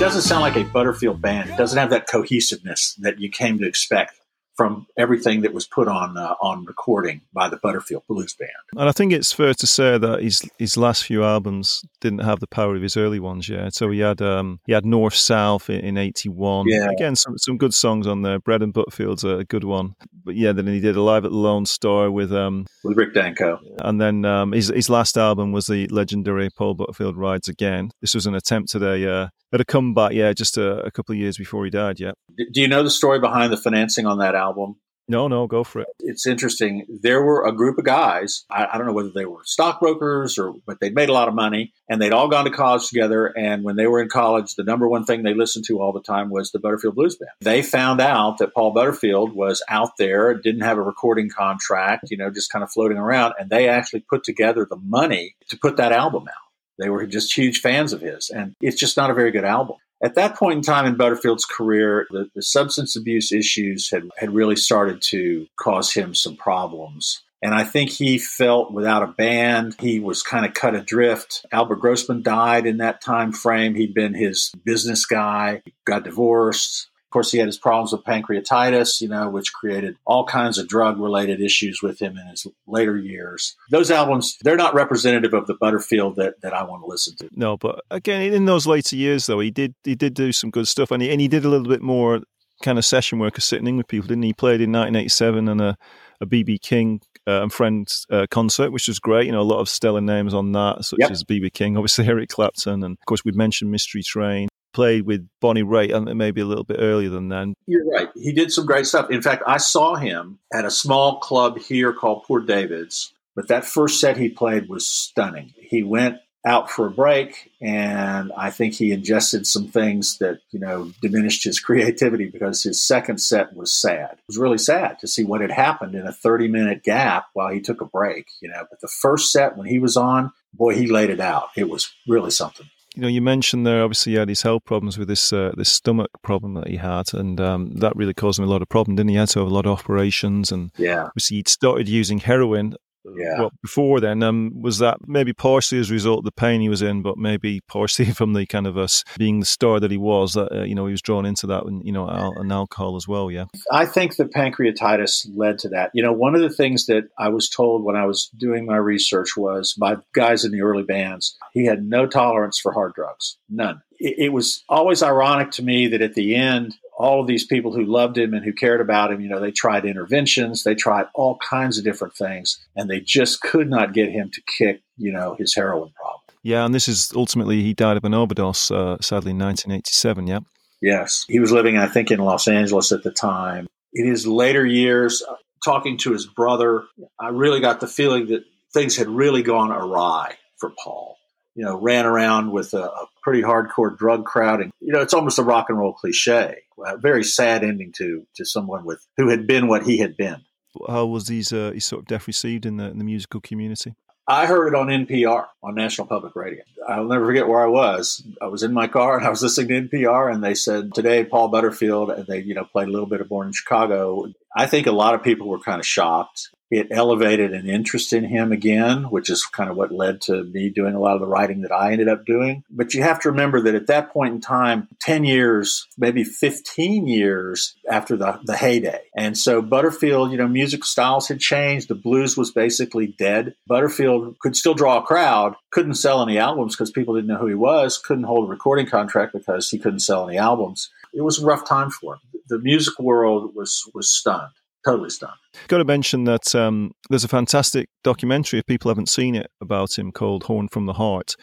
[0.00, 1.50] Doesn't sound like a Butterfield band.
[1.50, 4.18] It doesn't have that cohesiveness that you came to expect
[4.56, 8.50] from everything that was put on uh, on recording by the Butterfield Blues Band.
[8.78, 12.40] And I think it's fair to say that his his last few albums didn't have
[12.40, 13.46] the power of his early ones.
[13.46, 16.66] Yeah, so he had um, he had North South in, '81.
[16.68, 18.38] Yeah, again some some good songs on there.
[18.38, 19.96] Bread and Butterfield's a good one.
[20.24, 23.60] But yeah, then he did Alive at the Lone Star with um with Rick Danko.
[23.80, 27.90] And then um, his his last album was the legendary Paul Butterfield Rides Again.
[28.00, 30.12] This was an attempt at a uh, at a comeback.
[30.12, 32.00] Yeah, just a, a couple of years before he died.
[32.00, 32.12] Yeah.
[32.36, 34.76] Do you know the story behind the financing on that album?
[35.10, 35.88] No, no, go for it.
[35.98, 36.86] It's interesting.
[37.02, 38.44] There were a group of guys.
[38.48, 41.34] I, I, don't know whether they were stockbrokers or, but they'd made a lot of
[41.34, 43.26] money and they'd all gone to college together.
[43.26, 46.00] And when they were in college, the number one thing they listened to all the
[46.00, 47.32] time was the Butterfield Blues Band.
[47.40, 52.16] They found out that Paul Butterfield was out there, didn't have a recording contract, you
[52.16, 53.34] know, just kind of floating around.
[53.36, 56.49] And they actually put together the money to put that album out.
[56.80, 58.30] They were just huge fans of his.
[58.30, 59.76] And it's just not a very good album.
[60.02, 64.34] At that point in time in Butterfield's career, the, the substance abuse issues had, had
[64.34, 67.22] really started to cause him some problems.
[67.42, 71.44] And I think he felt without a band, he was kind of cut adrift.
[71.52, 73.74] Albert Grossman died in that time frame.
[73.74, 76.88] He'd been his business guy, got divorced.
[77.10, 80.68] Of course, he had his problems with pancreatitis, you know, which created all kinds of
[80.68, 83.56] drug related issues with him in his later years.
[83.68, 87.28] Those albums, they're not representative of the Butterfield that, that I want to listen to.
[87.32, 90.68] No, but again, in those later years, though, he did he did do some good
[90.68, 92.20] stuff, and he, and he did a little bit more
[92.62, 94.28] kind of session work of sitting in with people, didn't he?
[94.28, 95.76] He played in 1987 and a
[96.20, 99.26] a BB King uh, and Friends uh, concert, which was great.
[99.26, 101.10] You know, a lot of stellar names on that, such Yep.
[101.10, 104.48] as BB King, obviously Eric Clapton, and of course we'd mentioned Mystery Train.
[104.72, 107.54] Played with Bonnie Raitt, and maybe a little bit earlier than then.
[107.66, 108.08] You're right.
[108.14, 109.10] He did some great stuff.
[109.10, 113.64] In fact, I saw him at a small club here called Poor David's, but that
[113.64, 115.54] first set he played was stunning.
[115.60, 120.58] He went out for a break, and I think he ingested some things that, you
[120.58, 124.12] know, diminished his creativity because his second set was sad.
[124.12, 127.52] It was really sad to see what had happened in a 30 minute gap while
[127.52, 128.64] he took a break, you know.
[128.70, 131.48] But the first set, when he was on, boy, he laid it out.
[131.56, 132.66] It was really something.
[132.96, 135.70] You know, you mentioned there obviously he had his health problems with this uh, this
[135.70, 138.96] stomach problem that he had, and um, that really caused him a lot of problem.
[138.96, 139.14] Didn't he?
[139.14, 141.04] He had to have a lot of operations, and Yeah.
[141.04, 142.74] obviously he'd started using heroin.
[143.04, 143.40] Yeah.
[143.40, 146.68] Well, before then, um, was that maybe partially as a result of the pain he
[146.68, 149.96] was in, but maybe partially from the kind of us being the star that he
[149.96, 152.52] was, that uh, you know he was drawn into that, and you know, al- and
[152.52, 153.30] alcohol as well.
[153.30, 153.46] Yeah.
[153.72, 155.90] I think the pancreatitis led to that.
[155.94, 158.76] You know, one of the things that I was told when I was doing my
[158.76, 163.36] research was by guys in the early bands, he had no tolerance for hard drugs,
[163.48, 163.82] none.
[163.98, 167.72] It, it was always ironic to me that at the end, all of these people
[167.72, 171.06] who loved him and who cared about him, you know, they tried interventions, they tried
[171.14, 175.10] all kinds of different things, and they just could not get him to kick, you
[175.10, 176.20] know, his heroin problem.
[176.42, 180.26] Yeah, and this is ultimately he died of an overdose, uh, sadly, in 1987.
[180.26, 180.40] Yeah.
[180.82, 181.24] Yes.
[181.26, 183.66] He was living, I think, in Los Angeles at the time.
[183.94, 186.84] In his later years, uh, talking to his brother,
[187.18, 188.44] I really got the feeling that
[188.74, 191.16] things had really gone awry for Paul.
[191.54, 194.60] You know, ran around with a, a pretty hardcore drug crowd.
[194.60, 196.62] And, you know, it's almost a rock and roll cliche.
[196.86, 200.42] A very sad ending to, to someone with who had been what he had been.
[200.88, 203.94] How was his uh, his sort of death received in the in the musical community?
[204.30, 206.62] I heard it on NPR on National Public Radio.
[206.88, 208.24] I'll never forget where I was.
[208.40, 211.24] I was in my car and I was listening to NPR, and they said today
[211.24, 214.26] Paul Butterfield, and they you know played a little bit of Born in Chicago.
[214.56, 216.50] I think a lot of people were kind of shocked.
[216.70, 220.70] It elevated an interest in him again, which is kind of what led to me
[220.70, 222.62] doing a lot of the writing that I ended up doing.
[222.70, 227.06] But you have to remember that at that point in time, 10 years, maybe 15
[227.06, 229.00] years after the, the heyday.
[229.16, 231.88] And so Butterfield, you know, music styles had changed.
[231.88, 233.54] The blues was basically dead.
[233.66, 237.46] Butterfield could still draw a crowd, couldn't sell any albums because people didn't know who
[237.46, 240.90] he was, couldn't hold a recording contract because he couldn't sell any albums.
[241.12, 242.20] It was a rough time for him.
[242.48, 244.52] The music world was was stunned,
[244.84, 245.32] totally stunned.
[245.68, 249.98] Got to mention that um, there's a fantastic documentary if people haven't seen it about
[249.98, 251.36] him called "Horn from the Heart."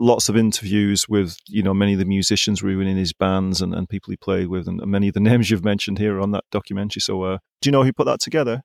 [0.00, 3.60] Lots of interviews with you know many of the musicians who were in his bands
[3.60, 6.32] and, and people he played with, and many of the names you've mentioned here on
[6.32, 7.00] that documentary.
[7.00, 8.62] So, uh, do you know who put that together?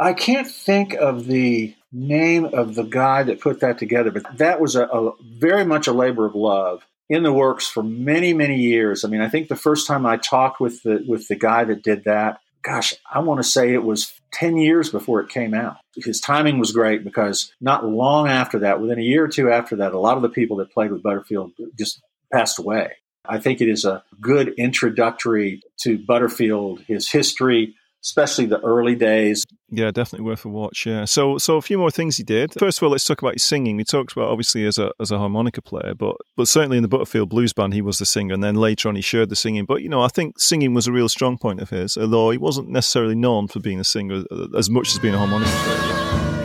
[0.00, 4.60] I can't think of the name of the guy that put that together, but that
[4.60, 8.56] was a, a very much a labor of love in the works for many, many
[8.56, 9.04] years.
[9.04, 11.82] I mean, I think the first time I talked with the with the guy that
[11.82, 15.76] did that, gosh, I want to say it was 10 years before it came out.
[15.96, 19.76] His timing was great because not long after that, within a year or two after
[19.76, 22.00] that, a lot of the people that played with Butterfield just
[22.32, 22.92] passed away.
[23.24, 29.44] I think it is a good introductory to Butterfield, his history, especially the early days.
[29.70, 30.84] Yeah, definitely worth a watch.
[30.84, 31.04] Yeah.
[31.04, 32.52] So, so a few more things he did.
[32.58, 33.76] First of all, let's talk about his singing.
[33.76, 36.88] We talked about obviously as a as a harmonica player, but but certainly in the
[36.88, 39.64] Butterfield Blues Band, he was the singer, and then later on he shared the singing.
[39.64, 42.38] But you know, I think singing was a real strong point of his, although he
[42.38, 46.41] wasn't necessarily known for being a singer uh, as much as being a harmonica player.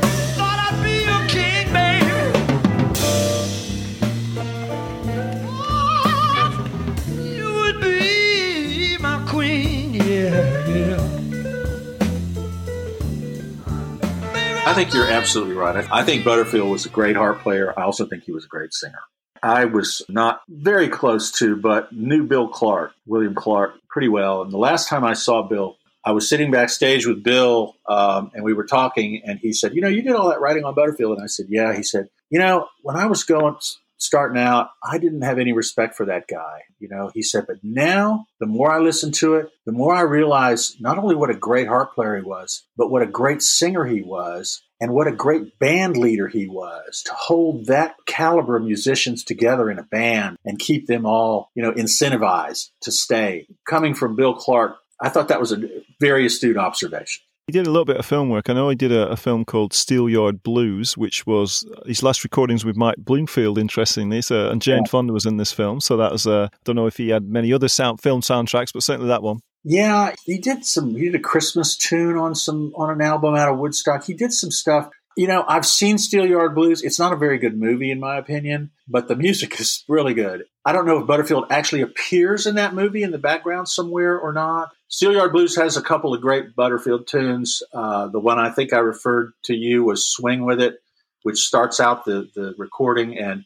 [14.78, 15.88] Think you're absolutely right.
[15.92, 17.74] I think Butterfield was a great harp player.
[17.76, 19.00] I also think he was a great singer.
[19.42, 24.44] I was not very close to, but knew Bill Clark, William Clark, pretty well.
[24.44, 28.44] And the last time I saw Bill, I was sitting backstage with Bill um, and
[28.44, 31.18] we were talking, and he said, You know, you did all that writing on Butterfield.
[31.18, 31.76] And I said, Yeah.
[31.76, 33.56] He said, You know, when I was going,
[33.98, 36.62] starting out, I didn't have any respect for that guy.
[36.80, 40.02] You know, he said, But now, the more I listen to it, the more I
[40.02, 43.86] realize not only what a great harp player he was, but what a great singer
[43.86, 48.64] he was and what a great band leader he was to hold that caliber of
[48.64, 53.48] musicians together in a band and keep them all, you know, incentivized to stay.
[53.68, 55.68] Coming from Bill Clark, I thought that was a
[56.00, 57.24] very astute observation.
[57.48, 58.50] He did a little bit of film work.
[58.50, 62.66] I know he did a, a film called Steelyard Blues, which was his last recordings
[62.66, 63.58] with Mike Bloomfield.
[63.58, 64.90] Interestingly, so and Jane Yeah.
[64.90, 65.80] Fonda was in this film.
[65.80, 66.28] So that was.
[66.28, 69.24] Uh, I don't know if he had many other sound film soundtracks, but certainly that
[69.24, 69.40] one.
[69.64, 70.94] Yeah, he did some.
[70.96, 74.04] He did a Christmas tune on some on an album out of Woodstock.
[74.06, 74.90] He did some stuff.
[75.18, 76.84] You know, I've seen Steelyard Blues.
[76.84, 80.46] It's not a very good movie, in my opinion, but the music is really good.
[80.64, 84.32] I don't know if Butterfield actually appears in that movie in the background somewhere or
[84.32, 84.70] not.
[84.90, 87.64] Steelyard Blues has a couple of great Butterfield tunes.
[87.74, 90.76] Uh, the one I think I referred to you was Swing With It,
[91.24, 93.44] which starts out the, the recording and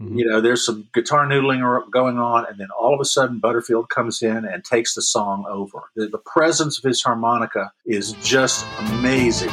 [0.00, 0.18] Mm-hmm.
[0.18, 3.88] You know, there's some guitar noodling going on, and then all of a sudden, Butterfield
[3.88, 5.84] comes in and takes the song over.
[5.94, 9.50] The, the presence of his harmonica is just amazing.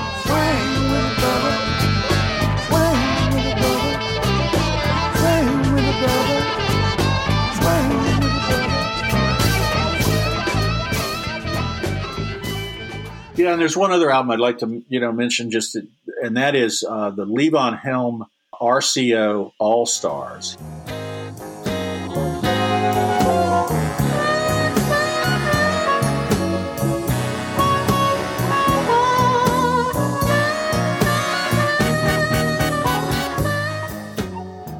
[13.39, 15.87] Yeah, and there's one other album I'd like to you know mention just, to,
[16.21, 20.57] and that is uh, the Levon Helm RCO All Stars.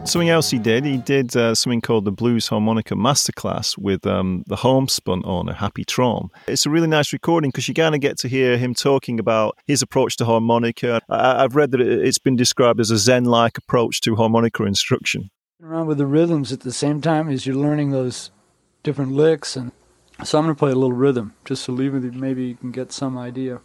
[0.10, 4.44] Something else he did, he did uh, something called the Blues Harmonica Masterclass with um,
[4.48, 6.32] the homespun owner, Happy Traum.
[6.48, 9.56] It's a really nice recording because you kind of get to hear him talking about
[9.68, 11.00] his approach to harmonica.
[11.10, 15.30] I- have read that it's been described as a Zen like approach to harmonica instruction.
[15.64, 18.32] Around with the rhythms at the same time as you're learning those
[18.82, 19.56] different licks.
[19.56, 19.72] and
[20.24, 22.16] So I'm going to play a little rhythm just you.
[22.16, 23.62] Maybe you can get some idea.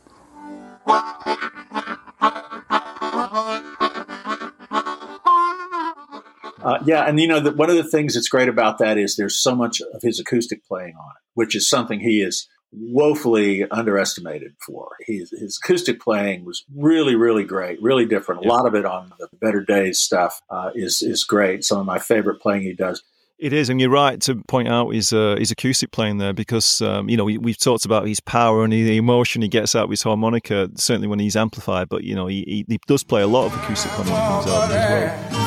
[6.65, 9.17] Uh, yeah, and you know, the, one of the things that's great about that is
[9.17, 13.69] there's so much of his acoustic playing on it, which is something he is woefully
[13.71, 14.91] underestimated for.
[15.01, 18.45] His, his acoustic playing was really, really great, really different.
[18.45, 21.65] A lot of it on the Better Days stuff uh, is is great.
[21.65, 23.03] Some of my favorite playing he does.
[23.37, 26.81] It is, and you're right to point out his uh, his acoustic playing there because
[26.81, 29.85] um, you know we, have talked about his power and the emotion he gets out
[29.85, 33.23] of his harmonica certainly when he's amplified, but you know he, he, he does play
[33.23, 35.44] a lot of acoustic harmonica as well.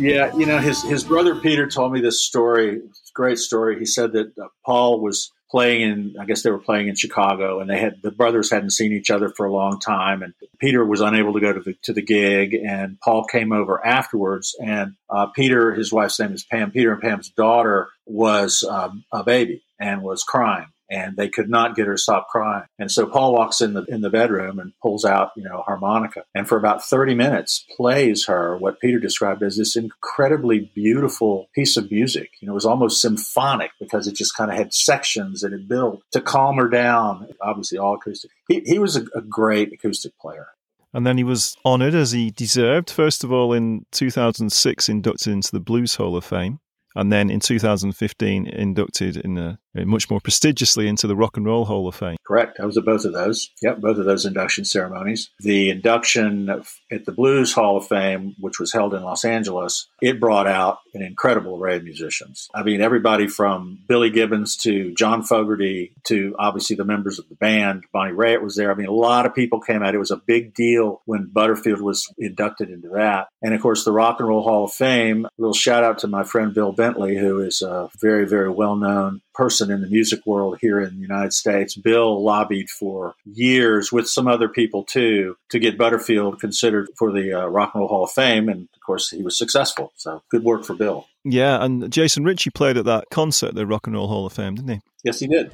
[0.00, 2.80] Yeah, you know, his his brother Peter told me this story.
[3.14, 3.78] great story.
[3.78, 7.60] He said that uh, Paul was playing in, I guess they were playing in Chicago,
[7.60, 10.84] and they had the brothers hadn't seen each other for a long time, and Peter
[10.86, 14.94] was unable to go to the to the gig, and Paul came over afterwards, and
[15.10, 16.70] uh, Peter, his wife's name is Pam.
[16.70, 21.76] Peter and Pam's daughter was um, a baby and was crying, and they could not
[21.76, 22.64] get her to stop crying.
[22.78, 26.24] And so Paul walks in the in the bedroom and pulls out, you know, harmonica,
[26.34, 31.76] and for about 30 minutes plays her what Peter described as this incredibly beautiful piece
[31.76, 32.30] of music.
[32.40, 35.68] You know, it was almost symphonic because it just kind of had sections and it
[35.68, 37.28] built to calm her down.
[37.40, 38.30] Obviously, all acoustic.
[38.48, 40.48] He, he was a, a great acoustic player.
[40.92, 42.90] And then he was honoured as he deserved.
[42.90, 46.58] First of all, in 2006, inducted into the Blues Hall of Fame
[46.94, 51.46] and then in 2015 inducted in a, Uh, much more prestigiously into the Rock and
[51.46, 52.16] Roll Hall of Fame.
[52.26, 52.58] Correct.
[52.60, 53.50] I was at both of those.
[53.62, 55.30] Yep, both of those induction ceremonies.
[55.40, 56.48] The induction
[56.90, 60.78] at the Blues Hall of Fame, which was held in Los Angeles, it brought out
[60.94, 62.48] an incredible array of musicians.
[62.54, 67.36] I mean, everybody from Billy Gibbons to John Fogerty to obviously the members of the
[67.36, 67.84] band.
[67.92, 68.72] Bonnie Raitt was there.
[68.72, 69.94] I mean, a lot of people came out.
[69.94, 73.28] It was a big deal when Butterfield was inducted into that.
[73.42, 75.26] And of course, the Rock and Roll Hall of Fame.
[75.26, 78.76] A little shout out to my friend Bill Bentley, who is a very, very well
[78.76, 81.74] known person in the music world here in the United States.
[81.74, 87.32] Bill lobbied for years with some other people too to get Butterfield considered for the
[87.32, 88.48] uh, Rock and Roll Hall of Fame.
[88.48, 89.92] And of course, he was successful.
[89.96, 91.06] So good work for Bill.
[91.24, 94.54] Yeah, and Jason Ritchie played at that concert the Rock and Roll Hall of Fame,
[94.54, 94.80] didn't he?
[95.04, 95.50] Yes, he did.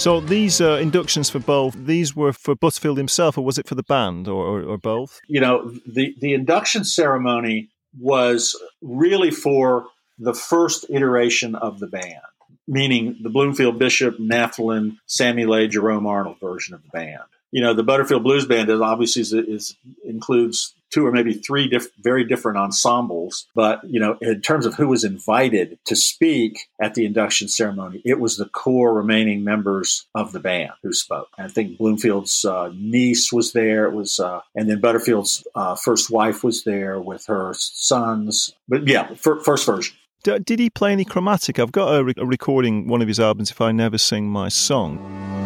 [0.00, 3.74] So these uh, inductions for both, these were for Butterfield himself, or was it for
[3.74, 5.20] the band, or, or, or both?
[5.28, 7.68] You know, the the induction ceremony
[8.00, 9.88] was really for
[10.18, 12.22] the first iteration of the band,
[12.66, 17.20] meaning the Bloomfield Bishop, Naftalin, Sammy Lay, Jerome Arnold version of the band.
[17.52, 21.68] You know, the Butterfield Blues Band is obviously is, is includes two or maybe three
[21.68, 23.46] diff- very different ensembles.
[23.54, 28.02] But, you know, in terms of who was invited to speak at the induction ceremony,
[28.04, 31.28] it was the core remaining members of the band who spoke.
[31.38, 33.86] And I think Bloomfield's uh, niece was there.
[33.86, 38.52] It was, uh, and then Butterfield's uh, first wife was there with her sons.
[38.68, 39.96] But yeah, first version.
[40.22, 41.58] Did he play any chromatic?
[41.58, 44.50] I've got a, re- a recording, one of his albums, If I Never Sing My
[44.50, 45.39] Song.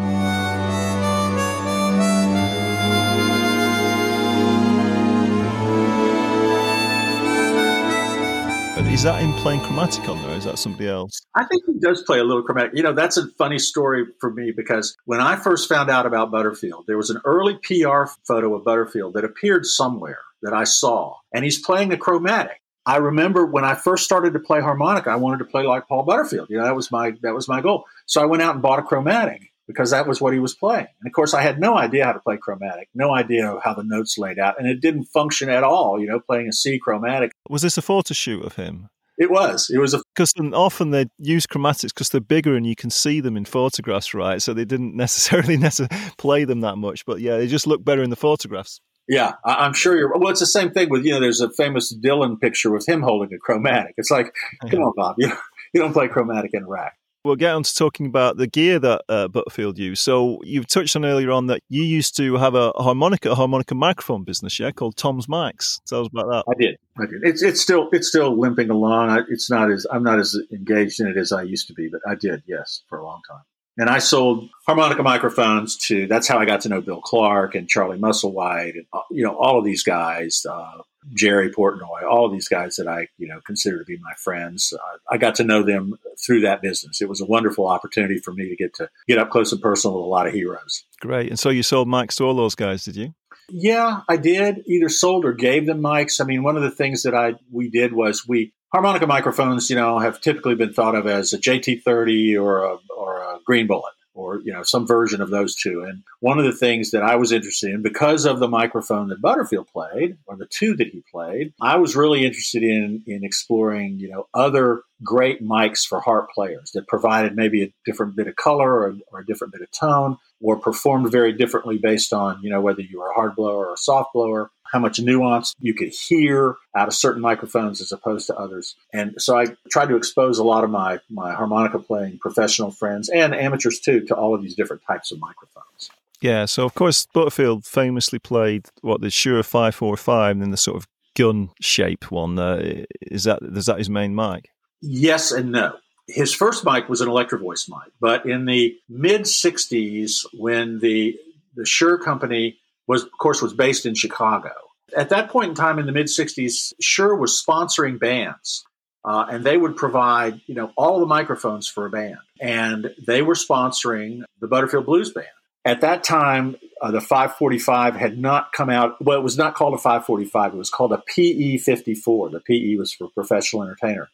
[8.94, 10.36] Is that him playing chromatic on there?
[10.36, 11.26] Is that somebody else?
[11.34, 12.74] I think he does play a little chromatic.
[12.76, 16.30] You know, that's a funny story for me because when I first found out about
[16.30, 21.16] Butterfield, there was an early PR photo of Butterfield that appeared somewhere that I saw,
[21.34, 22.60] and he's playing a chromatic.
[22.86, 26.04] I remember when I first started to play harmonica, I wanted to play like Paul
[26.04, 26.48] Butterfield.
[26.48, 27.86] You know, that was my that was my goal.
[28.06, 30.86] So I went out and bought a chromatic because that was what he was playing.
[31.00, 33.84] And of course, I had no idea how to play chromatic, no idea how the
[33.84, 36.00] notes laid out, and it didn't function at all.
[36.00, 37.32] You know, playing a C chromatic.
[37.48, 38.88] Was this a photo shoot of him?
[39.16, 39.70] It was.
[39.72, 43.20] It was a Because often they use chromatics because they're bigger and you can see
[43.20, 44.42] them in photographs, right?
[44.42, 48.02] So they didn't necessarily necessarily play them that much, but yeah, they just look better
[48.02, 48.80] in the photographs.
[49.06, 50.16] Yeah, I, am sure you're.
[50.16, 51.20] Well, it's the same thing with you know.
[51.20, 53.94] There's a famous Dylan picture with him holding a chromatic.
[53.98, 54.34] It's like,
[54.70, 55.30] come on, Bob, you
[55.74, 56.96] you don't play chromatic in a rack.
[57.24, 60.02] We'll get on to talking about the gear that uh, Butterfield used.
[60.02, 63.74] So you've touched on earlier on that you used to have a harmonica, a harmonica
[63.74, 65.80] microphone business, yeah, called Tom's Mics.
[65.86, 66.44] Tell us about that.
[66.50, 66.76] I did.
[66.98, 67.20] I did.
[67.22, 69.08] It's it's still it's still limping along.
[69.08, 71.88] I, it's not as I'm not as engaged in it as I used to be,
[71.88, 73.40] but I did, yes, for a long time.
[73.76, 76.06] And I sold harmonica microphones to.
[76.06, 79.36] That's how I got to know Bill Clark and Charlie Musselwhite, and uh, you know
[79.36, 83.40] all of these guys, uh, Jerry Portnoy, all of these guys that I you know
[83.44, 84.72] consider to be my friends.
[84.72, 85.94] Uh, I got to know them
[86.24, 87.00] through that business.
[87.00, 89.96] It was a wonderful opportunity for me to get to get up close and personal
[89.96, 90.84] with a lot of heroes.
[91.00, 91.30] Great.
[91.30, 93.14] And so you sold mics to all those guys, did you?
[93.48, 94.62] Yeah, I did.
[94.66, 96.20] Either sold or gave them mics.
[96.20, 99.76] I mean, one of the things that I we did was we harmonica microphones, you
[99.76, 103.94] know, have typically been thought of as a JT30 or a, or a Green Bullet
[104.14, 105.82] or you know some version of those two.
[105.82, 109.20] And one of the things that I was interested in because of the microphone that
[109.20, 113.98] Butterfield played, or the two that he played, I was really interested in in exploring
[113.98, 118.36] you know other great mics for harp players that provided maybe a different bit of
[118.36, 122.50] color or, or a different bit of tone or performed very differently based on you
[122.50, 125.72] know whether you were a hard blower or a soft blower how much nuance you
[125.72, 128.74] could hear out of certain microphones as opposed to others.
[128.92, 133.08] And so I tried to expose a lot of my, my harmonica playing professional friends
[133.08, 135.90] and amateurs too to all of these different types of microphones.
[136.20, 140.76] Yeah, so of course Butterfield famously played what the Shure 545 and then the sort
[140.76, 142.36] of gun shape one.
[142.36, 144.50] Uh, is that is that his main mic?
[144.82, 145.74] Yes and no.
[146.08, 151.16] His first mic was an electro voice mic, but in the mid 60s when the
[151.54, 152.58] the Shure company
[152.88, 154.50] was of course was based in Chicago
[154.96, 158.64] at that point in time in the mid 60s, Shure was sponsoring bands.
[159.04, 162.16] Uh, and they would provide, you know, all the microphones for a band.
[162.40, 165.26] And they were sponsoring the Butterfield Blues Band.
[165.66, 169.02] At that time, uh, the 545 had not come out.
[169.02, 170.54] Well, it was not called a 545.
[170.54, 172.30] It was called a PE 54.
[172.30, 174.08] The PE was for professional entertainer.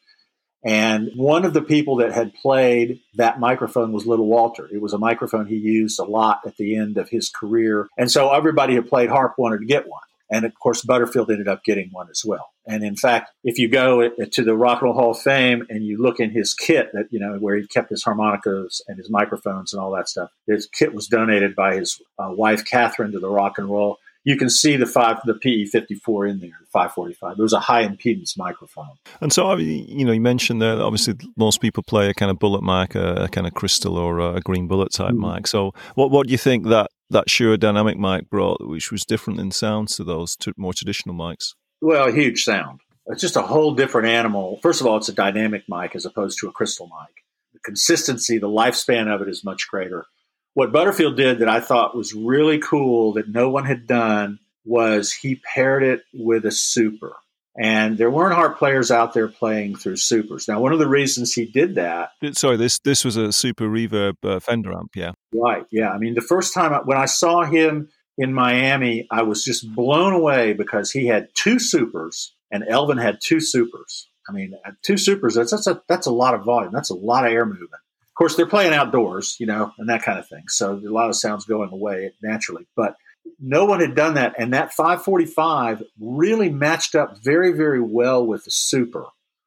[0.65, 4.69] And one of the people that had played that microphone was Little Walter.
[4.71, 7.89] It was a microphone he used a lot at the end of his career.
[7.97, 10.03] And so everybody who played harp wanted to get one.
[10.31, 12.51] And of course, Butterfield ended up getting one as well.
[12.67, 15.85] And in fact, if you go to the Rock and Roll Hall of Fame and
[15.85, 19.11] you look in his kit that, you know, where he kept his harmonicas and his
[19.11, 23.19] microphones and all that stuff, his kit was donated by his uh, wife, Catherine, to
[23.19, 23.97] the Rock and Roll.
[24.23, 27.39] You can see the five, the PE fifty four in there, five forty five.
[27.39, 28.91] It was a high impedance microphone.
[29.23, 32.63] And so, you know, you mentioned that obviously most people play a kind of bullet
[32.63, 35.37] mic, a, a kind of crystal or a green bullet type mm-hmm.
[35.37, 35.47] mic.
[35.47, 39.41] So, what what do you think that that Shure dynamic mic brought, which was different
[39.41, 41.55] in sounds to those more traditional mics?
[41.81, 42.81] Well, a huge sound.
[43.07, 44.59] It's just a whole different animal.
[44.63, 47.25] First of all, it's a dynamic mic as opposed to a crystal mic.
[47.53, 50.07] The consistency, the lifespan of it is much greater.
[50.55, 55.13] What Butterfield did that I thought was really cool that no one had done was
[55.13, 57.17] he paired it with a super.
[57.63, 60.49] And there weren't hard players out there playing through supers.
[60.49, 62.13] Now, one of the reasons he did that.
[62.33, 65.13] Sorry, this this was a super reverb uh, Fender amp, yeah.
[65.35, 65.91] Right, yeah.
[65.91, 69.75] I mean, the first time I, when I saw him in Miami, I was just
[69.75, 74.09] blown away because he had two supers and Elvin had two supers.
[74.27, 76.73] I mean, two supers, that's, that's, a, that's a lot of volume.
[76.73, 77.73] That's a lot of air movement.
[77.73, 80.45] Of course, they're playing outdoors, you know, and that kind of thing.
[80.49, 82.67] So a lot of sounds going away naturally.
[82.75, 82.95] But
[83.41, 84.35] no one had done that.
[84.39, 89.07] And that 545 really matched up very, very well with the super.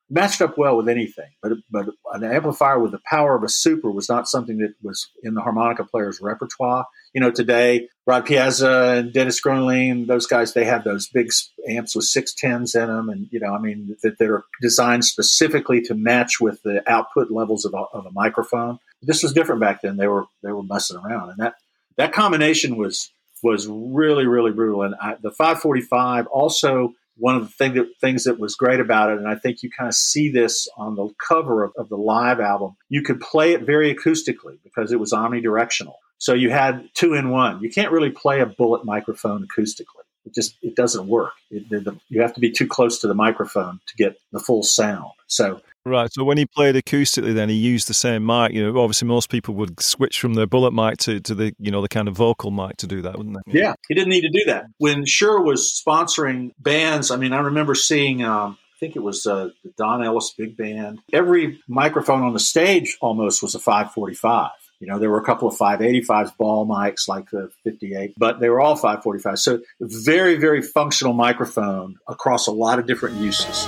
[0.09, 3.89] Matched up well with anything, but but an amplifier with the power of a super
[3.89, 6.85] was not something that was in the harmonica player's repertoire.
[7.13, 11.31] You know, today Rod Piazza and Dennis Groenewegen, those guys, they have those big
[11.67, 15.81] amps with six tens in them, and you know, I mean, that, they're designed specifically
[15.83, 18.79] to match with the output levels of a, of a microphone.
[19.01, 19.97] This was different back then.
[19.97, 21.55] They were they were messing around, and that
[21.97, 23.09] that combination was
[23.43, 24.83] was really, really brutal.
[24.83, 29.11] And I, the 545 also one of the thing that, things that was great about
[29.11, 31.97] it, and I think you kind of see this on the cover of, of the
[31.97, 35.93] live album, you could play it very acoustically because it was omnidirectional.
[36.17, 37.61] So you had two in one.
[37.61, 40.02] You can't really play a bullet microphone acoustically.
[40.25, 41.33] It just it doesn't work.
[41.51, 44.63] It, the, you have to be too close to the microphone to get the full
[44.63, 45.11] sound.
[45.27, 46.11] So Right.
[46.13, 48.53] So when he played acoustically, then he used the same mic.
[48.53, 51.71] You know, obviously most people would switch from the bullet mic to, to the you
[51.71, 53.59] know the kind of vocal mic to do that, wouldn't they?
[53.59, 54.67] Yeah, he didn't need to do that.
[54.77, 58.23] When Shure was sponsoring bands, I mean, I remember seeing.
[58.23, 60.99] Um, I think it was uh, the Don Ellis Big Band.
[61.13, 64.49] Every microphone on the stage almost was a 545.
[64.83, 68.49] You know, there were a couple of 585s ball mics like the 58, but they
[68.49, 69.39] were all 545.
[69.39, 73.65] So very, very functional microphone across a lot of different uses.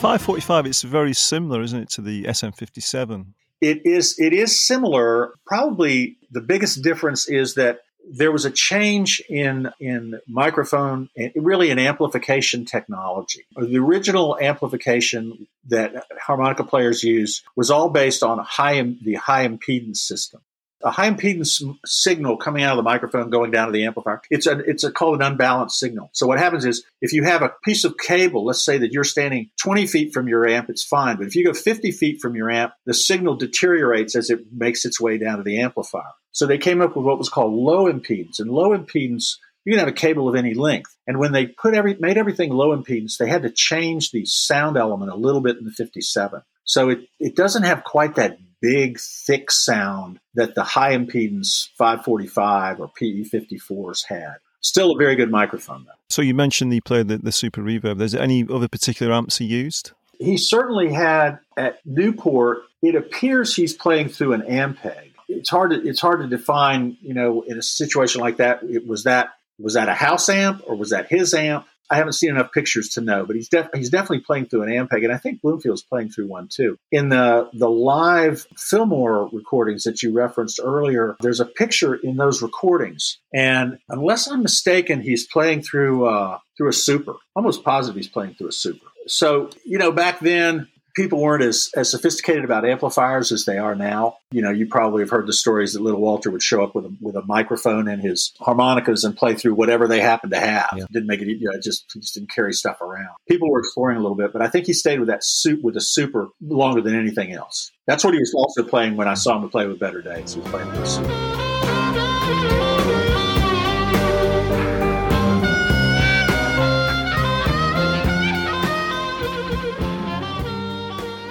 [0.00, 3.26] 545 it's very similar, isn't it, to the SM57?
[3.60, 5.34] It is it is similar.
[5.46, 7.80] Probably the biggest difference is that
[8.10, 13.44] there was a change in in microphone really in amplification technology.
[13.54, 19.98] The original amplification that harmonica players used was all based on high the high impedance
[19.98, 20.40] system.
[20.82, 24.22] A high impedance signal coming out of the microphone going down to the amplifier.
[24.30, 26.10] It's a it's a, called an unbalanced signal.
[26.12, 29.04] So what happens is if you have a piece of cable, let's say that you're
[29.04, 31.16] standing 20 feet from your amp, it's fine.
[31.16, 34.84] But if you go 50 feet from your amp, the signal deteriorates as it makes
[34.84, 36.12] its way down to the amplifier.
[36.32, 38.38] So they came up with what was called low impedance.
[38.38, 40.96] And low impedance, you can have a cable of any length.
[41.06, 44.76] And when they put every made everything low impedance, they had to change the sound
[44.76, 46.42] element a little bit in the 57.
[46.64, 52.80] So it, it doesn't have quite that big, thick sound that the high impedance 545
[52.80, 54.36] or PE 54s had.
[54.60, 55.92] Still a very good microphone, though.
[56.08, 57.98] So you mentioned he played the, the Super Reverb.
[57.98, 59.92] There's any other particular amps he used?
[60.18, 65.12] He certainly had at Newport, it appears he's playing through an Ampeg.
[65.28, 68.86] It's hard to it's hard to define, you know, in a situation like that, it
[68.86, 71.66] was that was that a house amp or was that his amp?
[71.90, 74.68] I haven't seen enough pictures to know, but he's def- he's definitely playing through an
[74.68, 76.78] Ampeg, and I think Bloomfield's playing through one too.
[76.92, 82.42] In the the live Fillmore recordings that you referenced earlier, there's a picture in those
[82.42, 87.14] recordings, and unless I'm mistaken, he's playing through uh, through a Super.
[87.34, 88.86] Almost positive he's playing through a Super.
[89.06, 93.74] So you know, back then people weren't as, as sophisticated about amplifiers as they are
[93.74, 94.16] now.
[94.30, 96.86] You know, you probably have heard the stories that little Walter would show up with
[96.86, 100.70] a, with a microphone and his harmonicas and play through whatever they happened to have.
[100.76, 100.84] Yeah.
[100.92, 103.14] Didn't make it, you know, just, just didn't carry stuff around.
[103.28, 105.76] People were exploring a little bit, but I think he stayed with that suit with
[105.76, 107.70] a super longer than anything else.
[107.86, 110.34] That's what he was also playing when I saw him play with Better Days.
[110.34, 112.69] He was playing with a super.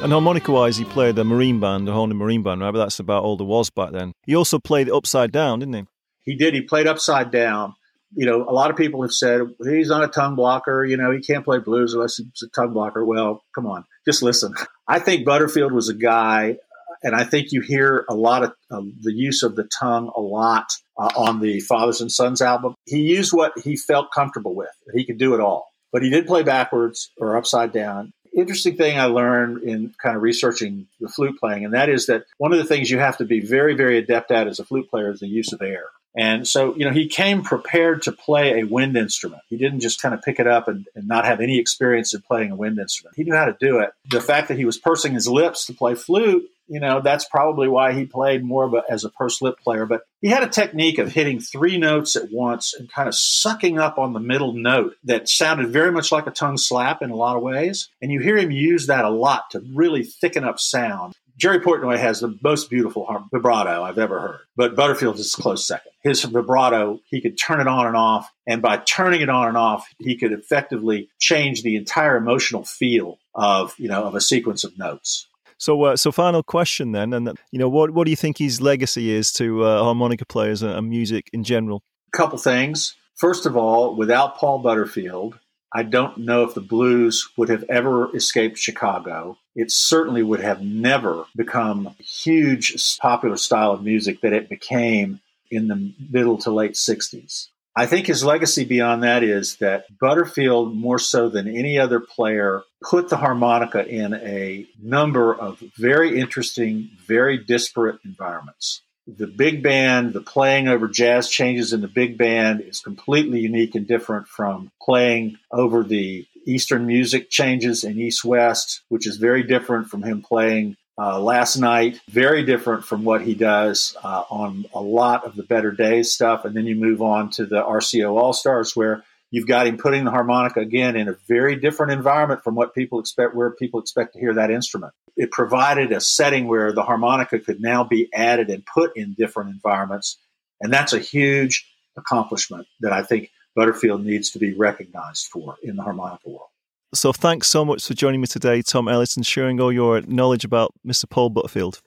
[0.02, 2.72] And harmonica wise, he played a marine band, a Hohner marine band, right?
[2.72, 4.14] But that's about all there was back then.
[4.26, 5.86] He also played upside down, didn't he?
[6.24, 6.54] He did.
[6.54, 7.76] He played upside down.
[8.16, 10.86] You know, a lot of people have said he's not a tongue blocker.
[10.86, 13.06] You know, he can't play blues unless he's a tongue blocker.
[13.06, 14.54] Well, come on, just listen.
[14.88, 16.56] I think Butterfield was a guy,
[17.04, 20.22] and I think you hear a lot of uh, the use of the tongue a
[20.22, 22.74] lot uh, on the Fathers and Sons album.
[22.86, 24.70] He used what he felt comfortable with.
[24.96, 29.00] He could do it all, but he did play backwards or upside down interesting thing
[29.00, 32.58] I learned in kind of researching the flute playing, and that is that one of
[32.58, 35.20] the things you have to be very, very adept at as a flute player is
[35.20, 35.86] the use of air.
[36.16, 39.44] And so, you know, he came prepared to play a wind instrument.
[39.48, 42.22] He didn't just kind of pick it up and, and, not have any experience in
[42.22, 43.16] playing a wind instrument.
[43.16, 43.92] He knew how to do it.
[44.10, 47.68] The fact that he was pursing his lips to play flute, you know, that's probably
[47.68, 49.86] why he played more of a, as a pursed lip player.
[49.86, 53.80] But he had a technique of hitting three notes at once and kind of sucking
[53.80, 57.16] up on the middle note that sounded very much like a tongue slap in a
[57.16, 57.90] lot of ways.
[58.02, 61.16] And you hear him use that a lot to really thicken up sound.
[61.40, 65.94] Jerry Portnoy has the most beautiful vibrato I've ever heard, but Butterfield is close second.
[66.04, 69.56] His vibrato, he could turn it on and off, and by turning it on and
[69.56, 74.66] off, he could effectively change the entire emotional feel of you know of a sequence
[74.66, 75.30] of notes.
[75.60, 78.62] So, uh, so final question then, and you know, what what do you think his
[78.62, 81.84] legacy is to uh, harmonica players and music in general?
[82.14, 82.96] A couple things.
[83.16, 85.38] First of all, without Paul Butterfield,
[85.74, 89.38] I don't know if the blues would have ever escaped Chicago.
[89.54, 95.20] It certainly would have never become a huge popular style of music that it became
[95.52, 97.50] in the middle to late 60s.
[97.80, 102.64] I think his legacy beyond that is that Butterfield, more so than any other player,
[102.84, 108.82] put the harmonica in a number of very interesting, very disparate environments.
[109.08, 113.76] The big band, the playing over jazz changes in the big band is completely unique
[113.76, 119.44] and different from playing over the Eastern music changes in East West, which is very
[119.44, 122.02] different from him playing uh, last night.
[122.10, 126.44] Very different from what he does uh, on a lot of the Better Days stuff.
[126.44, 130.06] And then you move on to the RCO All Stars, where You've got him putting
[130.06, 134.14] the harmonica again in a very different environment from what people expect, where people expect
[134.14, 134.94] to hear that instrument.
[135.16, 139.52] It provided a setting where the harmonica could now be added and put in different
[139.52, 140.18] environments.
[140.62, 145.76] And that's a huge accomplishment that I think Butterfield needs to be recognized for in
[145.76, 146.50] the harmonica world.
[146.94, 150.44] So thanks so much for joining me today, Tom Ellis, and sharing all your knowledge
[150.44, 151.08] about Mr.
[151.08, 151.82] Paul Butterfield.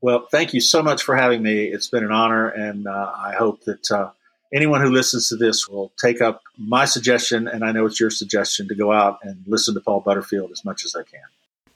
[0.00, 1.64] Well, thank you so much for having me.
[1.64, 4.10] It's been an honor, and uh, I hope that uh,
[4.54, 8.10] anyone who listens to this will take up my suggestion, and I know it's your
[8.10, 11.20] suggestion, to go out and listen to Paul Butterfield as much as they can.